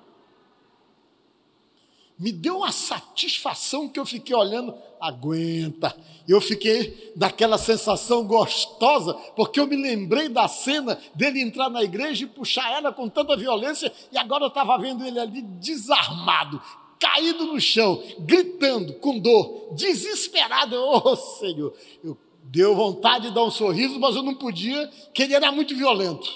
me 2.22 2.32
deu 2.32 2.58
uma 2.58 2.72
satisfação 2.72 3.89
que 3.89 4.00
eu 4.00 4.06
fiquei 4.06 4.36
olhando, 4.36 4.76
aguenta. 5.00 5.98
Eu 6.28 6.39
fiquei 6.39 7.12
daquela 7.16 7.58
sensação 7.58 8.24
gostosa, 8.28 9.16
porque 9.36 9.60
eu 9.60 9.66
me 9.66 9.76
lembrei 9.76 10.30
da 10.30 10.48
cena 10.48 11.00
dele 11.16 11.42
entrar 11.42 11.68
na 11.68 11.82
igreja 11.82 12.24
e 12.24 12.28
puxar 12.28 12.72
ela 12.74 12.94
com 12.94 13.10
tanta 13.10 13.36
violência, 13.36 13.92
e 14.12 14.20
agora 14.20 14.44
eu 14.44 14.50
estava 14.50 14.78
vendo 14.78 15.04
ele 15.04 15.20
ali 15.20 15.42
desarmado, 15.42 16.62
caído 17.02 17.47
no 17.47 17.60
chão, 17.60 18.02
gritando 18.20 18.93
com 18.93 19.18
dor, 19.18 19.74
desesperado. 19.74 20.76
Oh, 20.78 21.16
Senhor, 21.16 21.74
eu 22.04 22.16
deu 22.43 22.76
vontade 22.76 23.30
de 23.30 23.34
dar 23.34 23.43
um 23.43 23.49
sorriso, 23.49 23.99
mas 23.99 24.16
eu 24.16 24.22
não 24.22 24.36
podia, 24.36 24.88
que 25.12 25.24
ele 25.24 25.34
era 25.34 25.52
muito 25.52 25.76
violento. 25.76 26.30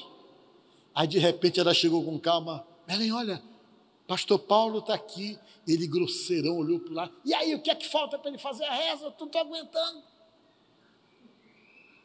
Aí 0.96 1.08
de 1.08 1.20
repente 1.20 1.60
ela 1.60 1.74
chegou 1.74 2.04
com 2.04 2.18
calma, 2.20 2.66
Belém, 2.88 3.12
olha, 3.12 3.42
Pastor 4.08 4.40
Paulo 4.40 4.80
está 4.80 4.96
aqui, 4.96 5.38
ele 5.68 5.86
grosseirão 5.86 6.58
olhou 6.58 6.80
para 6.80 6.94
lá. 6.94 7.12
E 7.24 7.34
aí, 7.34 7.54
o 7.54 7.62
que 7.62 7.70
é 7.70 7.76
que 7.76 7.88
falta 7.88 8.18
para 8.18 8.30
ele 8.30 8.38
fazer 8.38 8.64
a 8.66 8.74
reza? 8.74 9.06
Eu 9.06 9.14
não 9.20 9.26
estou 9.28 9.42
aguentando. 9.42 10.04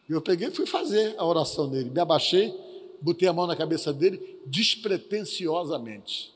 Eu 0.08 0.20
peguei 0.20 0.48
e 0.48 0.50
fui 0.50 0.66
fazer 0.66 1.14
a 1.16 1.24
oração 1.24 1.68
dele. 1.68 1.88
Me 1.88 2.00
abaixei, 2.00 2.52
botei 3.00 3.28
a 3.28 3.32
mão 3.32 3.46
na 3.46 3.54
cabeça 3.54 3.92
dele, 3.92 4.40
despretensiosamente. 4.46 6.34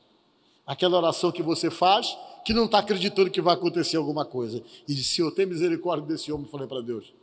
Aquela 0.65 0.97
oração 0.97 1.31
que 1.31 1.43
você 1.43 1.69
faz, 1.69 2.17
que 2.43 2.53
não 2.53 2.65
está 2.65 2.79
acreditando 2.79 3.29
que 3.29 3.41
vai 3.41 3.53
acontecer 3.53 3.97
alguma 3.97 4.25
coisa. 4.25 4.63
E 4.87 4.93
disse: 4.93 5.15
Senhor, 5.15 5.31
tem 5.31 5.45
misericórdia 5.45 6.07
desse 6.07 6.31
homem. 6.31 6.47
Falei 6.47 6.67
para 6.67 6.81
Deus. 6.81 7.13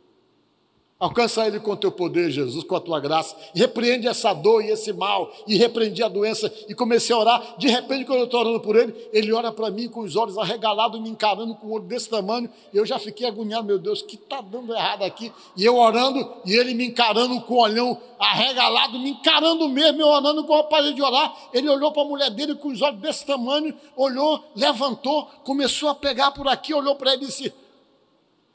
Alcança 1.03 1.45
ele 1.45 1.59
com 1.59 1.75
teu 1.75 1.91
poder, 1.91 2.31
Jesus, 2.31 2.63
com 2.63 2.77
a 2.77 2.79
tua 2.79 2.97
graça. 2.97 3.35
E 3.53 3.59
repreende 3.59 4.07
essa 4.07 4.33
dor 4.33 4.63
e 4.63 4.69
esse 4.69 4.93
mal. 4.93 5.33
E 5.45 5.57
repreendi 5.57 6.01
a 6.01 6.07
doença. 6.07 6.49
E 6.69 6.73
comecei 6.73 7.13
a 7.13 7.19
orar. 7.19 7.55
De 7.57 7.67
repente, 7.67 8.05
quando 8.05 8.19
eu 8.19 8.23
estou 8.23 8.39
orando 8.39 8.61
por 8.61 8.77
ele, 8.77 8.95
ele 9.11 9.33
olha 9.33 9.51
para 9.51 9.69
mim 9.69 9.89
com 9.89 9.99
os 9.99 10.15
olhos 10.15 10.37
arregalados, 10.37 11.01
me 11.01 11.09
encarando 11.09 11.55
com 11.55 11.67
um 11.67 11.71
olho 11.73 11.83
desse 11.83 12.09
tamanho. 12.09 12.49
E 12.73 12.77
eu 12.77 12.85
já 12.85 12.97
fiquei 12.97 13.27
agoniado, 13.27 13.65
meu 13.65 13.77
Deus, 13.77 14.01
que 14.01 14.15
está 14.15 14.39
dando 14.39 14.73
errado 14.73 15.03
aqui? 15.03 15.29
E 15.57 15.65
eu 15.65 15.75
orando, 15.75 16.25
e 16.45 16.53
ele 16.53 16.73
me 16.73 16.85
encarando 16.85 17.41
com 17.41 17.55
o 17.55 17.61
olhão 17.61 17.99
arregalado, 18.17 18.97
me 18.97 19.09
encarando 19.09 19.67
mesmo, 19.67 19.99
eu 19.99 20.07
orando 20.07 20.45
com 20.45 20.55
a 20.55 20.63
parede 20.63 20.93
de 20.93 21.01
orar. 21.01 21.35
Ele 21.51 21.67
olhou 21.67 21.91
para 21.91 22.03
a 22.03 22.05
mulher 22.05 22.29
dele 22.29 22.55
com 22.55 22.69
os 22.69 22.81
olhos 22.81 23.01
desse 23.01 23.25
tamanho, 23.25 23.75
olhou, 23.97 24.41
levantou, 24.55 25.25
começou 25.43 25.89
a 25.89 25.95
pegar 25.95 26.31
por 26.31 26.47
aqui, 26.47 26.73
olhou 26.73 26.95
para 26.95 27.11
ele 27.13 27.25
e 27.25 27.27
disse: 27.27 27.53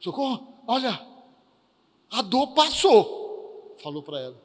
Socorro, 0.01 0.49
olha 0.66 1.07
a 2.11 2.22
dor 2.22 2.48
passou, 2.48 3.76
falou 3.82 4.02
para 4.02 4.20
ela. 4.20 4.36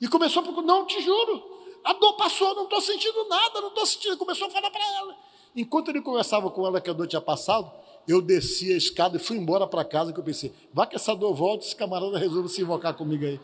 E 0.00 0.08
começou 0.08 0.40
a 0.40 0.44
procurar, 0.44 0.66
não, 0.66 0.86
te 0.86 1.00
juro, 1.00 1.42
a 1.86 1.92
dor 1.92 2.14
passou, 2.14 2.54
não 2.54 2.64
estou 2.64 2.80
sentindo 2.80 3.28
nada, 3.28 3.60
não 3.60 3.68
estou 3.68 3.86
sentindo. 3.86 4.16
Começou 4.16 4.48
a 4.48 4.50
falar 4.50 4.70
para 4.70 4.84
ela. 4.96 5.16
Enquanto 5.54 5.88
ele 5.88 6.02
conversava 6.02 6.50
com 6.50 6.66
ela 6.66 6.80
que 6.80 6.90
a 6.90 6.92
dor 6.92 7.06
tinha 7.06 7.20
passado, 7.20 7.70
eu 8.08 8.20
desci 8.20 8.72
a 8.72 8.76
escada 8.76 9.16
e 9.16 9.20
fui 9.20 9.36
embora 9.36 9.66
para 9.66 9.84
casa, 9.84 10.12
que 10.12 10.18
eu 10.18 10.24
pensei, 10.24 10.52
vai 10.72 10.86
que 10.86 10.96
essa 10.96 11.14
dor 11.14 11.32
volte, 11.34 11.64
esse 11.64 11.76
camarada 11.76 12.18
resolve 12.18 12.48
se 12.48 12.60
invocar 12.60 12.94
comigo 12.94 13.24
aí. 13.24 13.40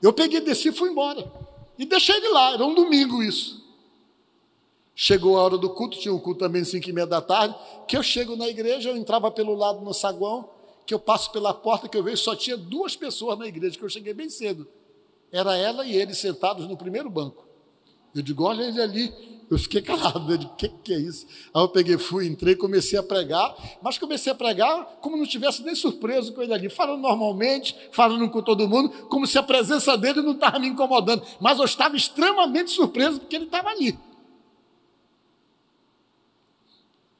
Eu 0.00 0.12
peguei, 0.12 0.40
desci 0.40 0.68
e 0.68 0.72
fui 0.72 0.90
embora. 0.90 1.30
E 1.78 1.84
deixei 1.84 2.16
ele 2.16 2.28
lá, 2.28 2.54
era 2.54 2.64
um 2.64 2.74
domingo 2.74 3.22
isso. 3.22 3.64
Chegou 4.94 5.36
a 5.36 5.42
hora 5.42 5.58
do 5.58 5.68
culto, 5.70 5.98
tinha 5.98 6.14
um 6.14 6.18
culto 6.18 6.40
também 6.40 6.62
às 6.62 6.68
cinco 6.68 6.88
e 6.88 6.92
meia 6.92 7.06
da 7.06 7.20
tarde, 7.20 7.54
que 7.86 7.96
eu 7.96 8.02
chego 8.02 8.34
na 8.34 8.48
igreja, 8.48 8.88
eu 8.88 8.96
entrava 8.96 9.30
pelo 9.30 9.54
lado 9.54 9.82
no 9.82 9.92
saguão, 9.92 10.48
que 10.86 10.94
eu 10.94 10.98
passo 11.00 11.32
pela 11.32 11.52
porta 11.52 11.88
que 11.88 11.96
eu 11.96 12.02
vejo, 12.02 12.18
só 12.18 12.36
tinha 12.36 12.56
duas 12.56 12.94
pessoas 12.94 13.36
na 13.38 13.46
igreja, 13.46 13.76
que 13.76 13.84
eu 13.84 13.88
cheguei 13.88 14.14
bem 14.14 14.30
cedo. 14.30 14.68
Era 15.32 15.56
ela 15.56 15.84
e 15.84 15.94
ele 15.96 16.14
sentados 16.14 16.68
no 16.68 16.76
primeiro 16.76 17.10
banco. 17.10 17.44
Eu 18.14 18.22
digo, 18.22 18.44
olha 18.44 18.62
ele 18.62 18.80
ali. 18.80 19.36
Eu 19.50 19.58
fiquei 19.58 19.82
calado, 19.82 20.32
eu 20.32 20.38
digo, 20.38 20.52
o 20.52 20.56
que, 20.56 20.68
que 20.68 20.94
é 20.94 20.98
isso? 20.98 21.26
Aí 21.52 21.62
eu 21.62 21.68
peguei, 21.68 21.98
fui, 21.98 22.26
entrei, 22.26 22.54
comecei 22.54 22.98
a 22.98 23.02
pregar, 23.02 23.54
mas 23.82 23.98
comecei 23.98 24.32
a 24.32 24.34
pregar 24.34 24.98
como 25.00 25.16
não 25.16 25.26
tivesse 25.26 25.62
nem 25.62 25.74
surpreso 25.74 26.32
com 26.32 26.42
ele 26.42 26.54
ali, 26.54 26.68
falando 26.68 27.02
normalmente, 27.02 27.76
falando 27.90 28.28
com 28.30 28.40
todo 28.40 28.68
mundo, 28.68 28.88
como 29.08 29.26
se 29.26 29.38
a 29.38 29.42
presença 29.42 29.96
dele 29.96 30.22
não 30.22 30.32
estava 30.32 30.58
me 30.58 30.68
incomodando. 30.68 31.22
Mas 31.40 31.58
eu 31.58 31.64
estava 31.64 31.96
extremamente 31.96 32.70
surpreso 32.70 33.20
porque 33.20 33.36
ele 33.36 33.44
estava 33.44 33.68
ali. 33.70 33.98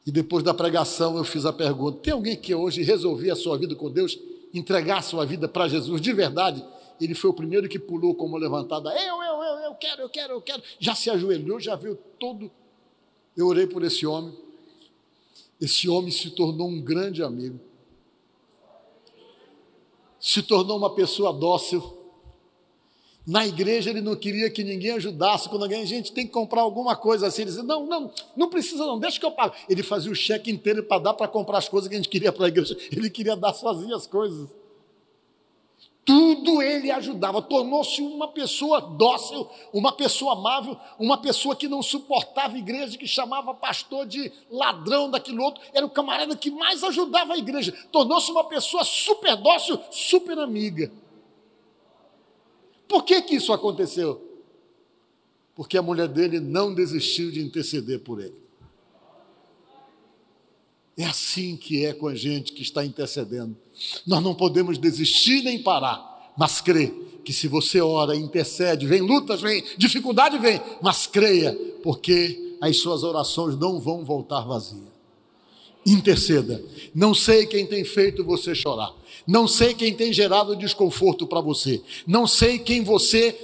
E 0.06 0.12
depois 0.12 0.44
da 0.44 0.54
pregação 0.54 1.16
eu 1.16 1.24
fiz 1.24 1.44
a 1.44 1.52
pergunta: 1.52 1.98
tem 1.98 2.12
alguém 2.12 2.36
que 2.36 2.54
hoje 2.54 2.82
resolveu 2.82 3.32
a 3.32 3.36
sua 3.36 3.58
vida 3.58 3.74
com 3.74 3.90
Deus, 3.90 4.16
entregar 4.54 4.98
a 4.98 5.02
sua 5.02 5.26
vida 5.26 5.48
para 5.48 5.66
Jesus 5.66 6.00
de 6.00 6.12
verdade? 6.12 6.64
Ele 7.00 7.14
foi 7.14 7.30
o 7.30 7.34
primeiro 7.34 7.68
que 7.68 7.78
pulou 7.78 8.14
como 8.14 8.36
levantada: 8.36 8.90
eu, 8.90 9.22
eu, 9.22 9.42
eu, 9.42 9.58
eu 9.64 9.74
quero, 9.74 10.02
eu 10.02 10.08
quero, 10.08 10.32
eu 10.34 10.40
quero. 10.40 10.62
Já 10.78 10.94
se 10.94 11.10
ajoelhou, 11.10 11.58
já 11.58 11.74
viu 11.74 11.96
todo. 12.20 12.48
Eu 13.36 13.48
orei 13.48 13.66
por 13.66 13.82
esse 13.82 14.06
homem. 14.06 14.32
Esse 15.60 15.88
homem 15.88 16.12
se 16.12 16.30
tornou 16.30 16.68
um 16.68 16.80
grande 16.80 17.22
amigo. 17.22 17.58
Se 20.20 20.42
tornou 20.42 20.78
uma 20.78 20.94
pessoa 20.94 21.32
dócil 21.32 21.95
na 23.26 23.44
igreja 23.44 23.90
ele 23.90 24.00
não 24.00 24.14
queria 24.14 24.48
que 24.48 24.62
ninguém 24.62 24.92
ajudasse. 24.92 25.48
Quando 25.48 25.64
alguém, 25.64 25.84
gente, 25.84 26.12
tem 26.12 26.24
que 26.26 26.32
comprar 26.32 26.60
alguma 26.60 26.94
coisa 26.94 27.26
assim, 27.26 27.42
ele 27.42 27.50
dizia: 27.50 27.64
Não, 27.64 27.84
não, 27.84 28.10
não 28.36 28.48
precisa, 28.48 28.86
não, 28.86 28.98
deixa 28.98 29.18
que 29.18 29.26
eu 29.26 29.32
pago. 29.32 29.54
Ele 29.68 29.82
fazia 29.82 30.12
o 30.12 30.14
cheque 30.14 30.50
inteiro 30.50 30.84
para 30.84 31.02
dar 31.02 31.14
para 31.14 31.26
comprar 31.26 31.58
as 31.58 31.68
coisas 31.68 31.88
que 31.88 31.94
a 31.94 31.98
gente 31.98 32.08
queria 32.08 32.32
para 32.32 32.44
a 32.44 32.48
igreja. 32.48 32.76
Ele 32.92 33.10
queria 33.10 33.36
dar 33.36 33.52
sozinho 33.52 33.96
as 33.96 34.06
coisas. 34.06 34.48
Tudo 36.04 36.62
ele 36.62 36.88
ajudava, 36.92 37.42
tornou-se 37.42 38.00
uma 38.00 38.28
pessoa 38.28 38.80
dócil, 38.80 39.44
uma 39.72 39.90
pessoa 39.90 40.34
amável, 40.34 40.76
uma 41.00 41.18
pessoa 41.18 41.56
que 41.56 41.66
não 41.66 41.82
suportava 41.82 42.54
a 42.54 42.58
igreja, 42.58 42.96
que 42.96 43.08
chamava 43.08 43.52
pastor 43.52 44.06
de 44.06 44.32
ladrão 44.48 45.10
daquilo 45.10 45.42
outro, 45.42 45.60
era 45.74 45.84
o 45.84 45.90
camarada 45.90 46.36
que 46.36 46.48
mais 46.48 46.84
ajudava 46.84 47.34
a 47.34 47.38
igreja, 47.38 47.76
tornou-se 47.90 48.30
uma 48.30 48.44
pessoa 48.44 48.84
super 48.84 49.36
dócil, 49.36 49.80
super 49.90 50.38
amiga. 50.38 50.92
Por 52.96 53.04
que, 53.04 53.20
que 53.20 53.36
isso 53.36 53.52
aconteceu? 53.52 54.26
Porque 55.54 55.76
a 55.76 55.82
mulher 55.82 56.08
dele 56.08 56.40
não 56.40 56.72
desistiu 56.72 57.30
de 57.30 57.42
interceder 57.42 58.00
por 58.00 58.22
ele. 58.22 58.40
É 60.96 61.04
assim 61.04 61.58
que 61.58 61.84
é 61.84 61.92
com 61.92 62.08
a 62.08 62.14
gente 62.14 62.54
que 62.54 62.62
está 62.62 62.82
intercedendo. 62.86 63.54
Nós 64.06 64.24
não 64.24 64.34
podemos 64.34 64.78
desistir 64.78 65.42
nem 65.42 65.62
parar, 65.62 66.32
mas 66.38 66.62
crer 66.62 66.90
que 67.22 67.34
se 67.34 67.46
você 67.48 67.82
ora, 67.82 68.16
intercede, 68.16 68.86
vem 68.86 69.02
lutas, 69.02 69.42
vem 69.42 69.62
dificuldade, 69.76 70.38
vem, 70.38 70.58
mas 70.80 71.06
creia, 71.06 71.54
porque 71.82 72.56
as 72.62 72.78
suas 72.78 73.02
orações 73.02 73.58
não 73.58 73.78
vão 73.78 74.06
voltar 74.06 74.40
vazias. 74.40 74.95
Interceda. 75.86 76.60
Não 76.92 77.14
sei 77.14 77.46
quem 77.46 77.64
tem 77.64 77.84
feito 77.84 78.24
você 78.24 78.54
chorar. 78.54 78.92
Não 79.26 79.46
sei 79.46 79.72
quem 79.72 79.94
tem 79.94 80.12
gerado 80.12 80.56
desconforto 80.56 81.26
para 81.26 81.40
você. 81.40 81.80
Não 82.06 82.26
sei 82.26 82.58
quem 82.58 82.82
você 82.82 83.36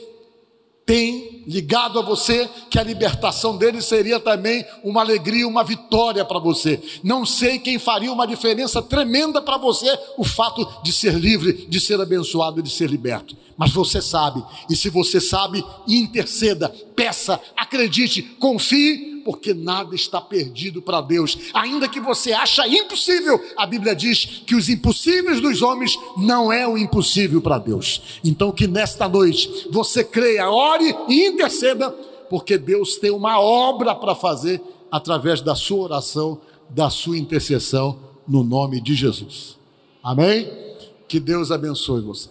tem 0.84 1.44
ligado 1.46 1.98
a 1.98 2.02
você 2.02 2.48
que 2.68 2.78
a 2.78 2.82
libertação 2.82 3.56
dele 3.56 3.80
seria 3.80 4.18
também 4.18 4.64
uma 4.82 5.00
alegria, 5.00 5.46
uma 5.46 5.62
vitória 5.62 6.24
para 6.24 6.38
você. 6.38 6.80
Não 7.02 7.24
sei 7.24 7.58
quem 7.58 7.78
faria 7.78 8.12
uma 8.12 8.26
diferença 8.26 8.82
tremenda 8.82 9.40
para 9.40 9.56
você 9.56 9.96
o 10.18 10.24
fato 10.24 10.66
de 10.82 10.92
ser 10.92 11.14
livre, 11.14 11.66
de 11.68 11.80
ser 11.80 12.00
abençoado, 12.00 12.62
de 12.62 12.70
ser 12.70 12.90
liberto. 12.90 13.36
Mas 13.56 13.70
você 13.70 14.02
sabe, 14.02 14.42
e 14.68 14.74
se 14.74 14.88
você 14.88 15.20
sabe, 15.20 15.64
interceda, 15.86 16.68
peça, 16.96 17.40
acredite, 17.56 18.22
confie 18.22 19.11
porque 19.24 19.54
nada 19.54 19.94
está 19.94 20.20
perdido 20.20 20.82
para 20.82 21.00
Deus. 21.00 21.38
Ainda 21.54 21.88
que 21.88 22.00
você 22.00 22.32
acha 22.32 22.66
impossível, 22.66 23.40
a 23.56 23.66
Bíblia 23.66 23.94
diz 23.94 24.42
que 24.46 24.54
os 24.54 24.68
impossíveis 24.68 25.40
dos 25.40 25.62
homens 25.62 25.98
não 26.16 26.52
é 26.52 26.66
o 26.66 26.76
impossível 26.76 27.40
para 27.40 27.58
Deus. 27.58 28.20
Então 28.24 28.52
que 28.52 28.66
nesta 28.66 29.08
noite 29.08 29.68
você 29.70 30.04
creia, 30.04 30.50
ore 30.50 30.94
e 31.08 31.26
interceda, 31.26 31.90
porque 32.28 32.56
Deus 32.56 32.96
tem 32.96 33.10
uma 33.10 33.40
obra 33.40 33.94
para 33.94 34.14
fazer 34.14 34.60
através 34.90 35.40
da 35.40 35.54
sua 35.54 35.84
oração, 35.84 36.40
da 36.68 36.90
sua 36.90 37.18
intercessão 37.18 37.98
no 38.26 38.44
nome 38.44 38.80
de 38.80 38.94
Jesus. 38.94 39.56
Amém? 40.02 40.50
Que 41.08 41.20
Deus 41.20 41.50
abençoe 41.50 42.00
você. 42.00 42.28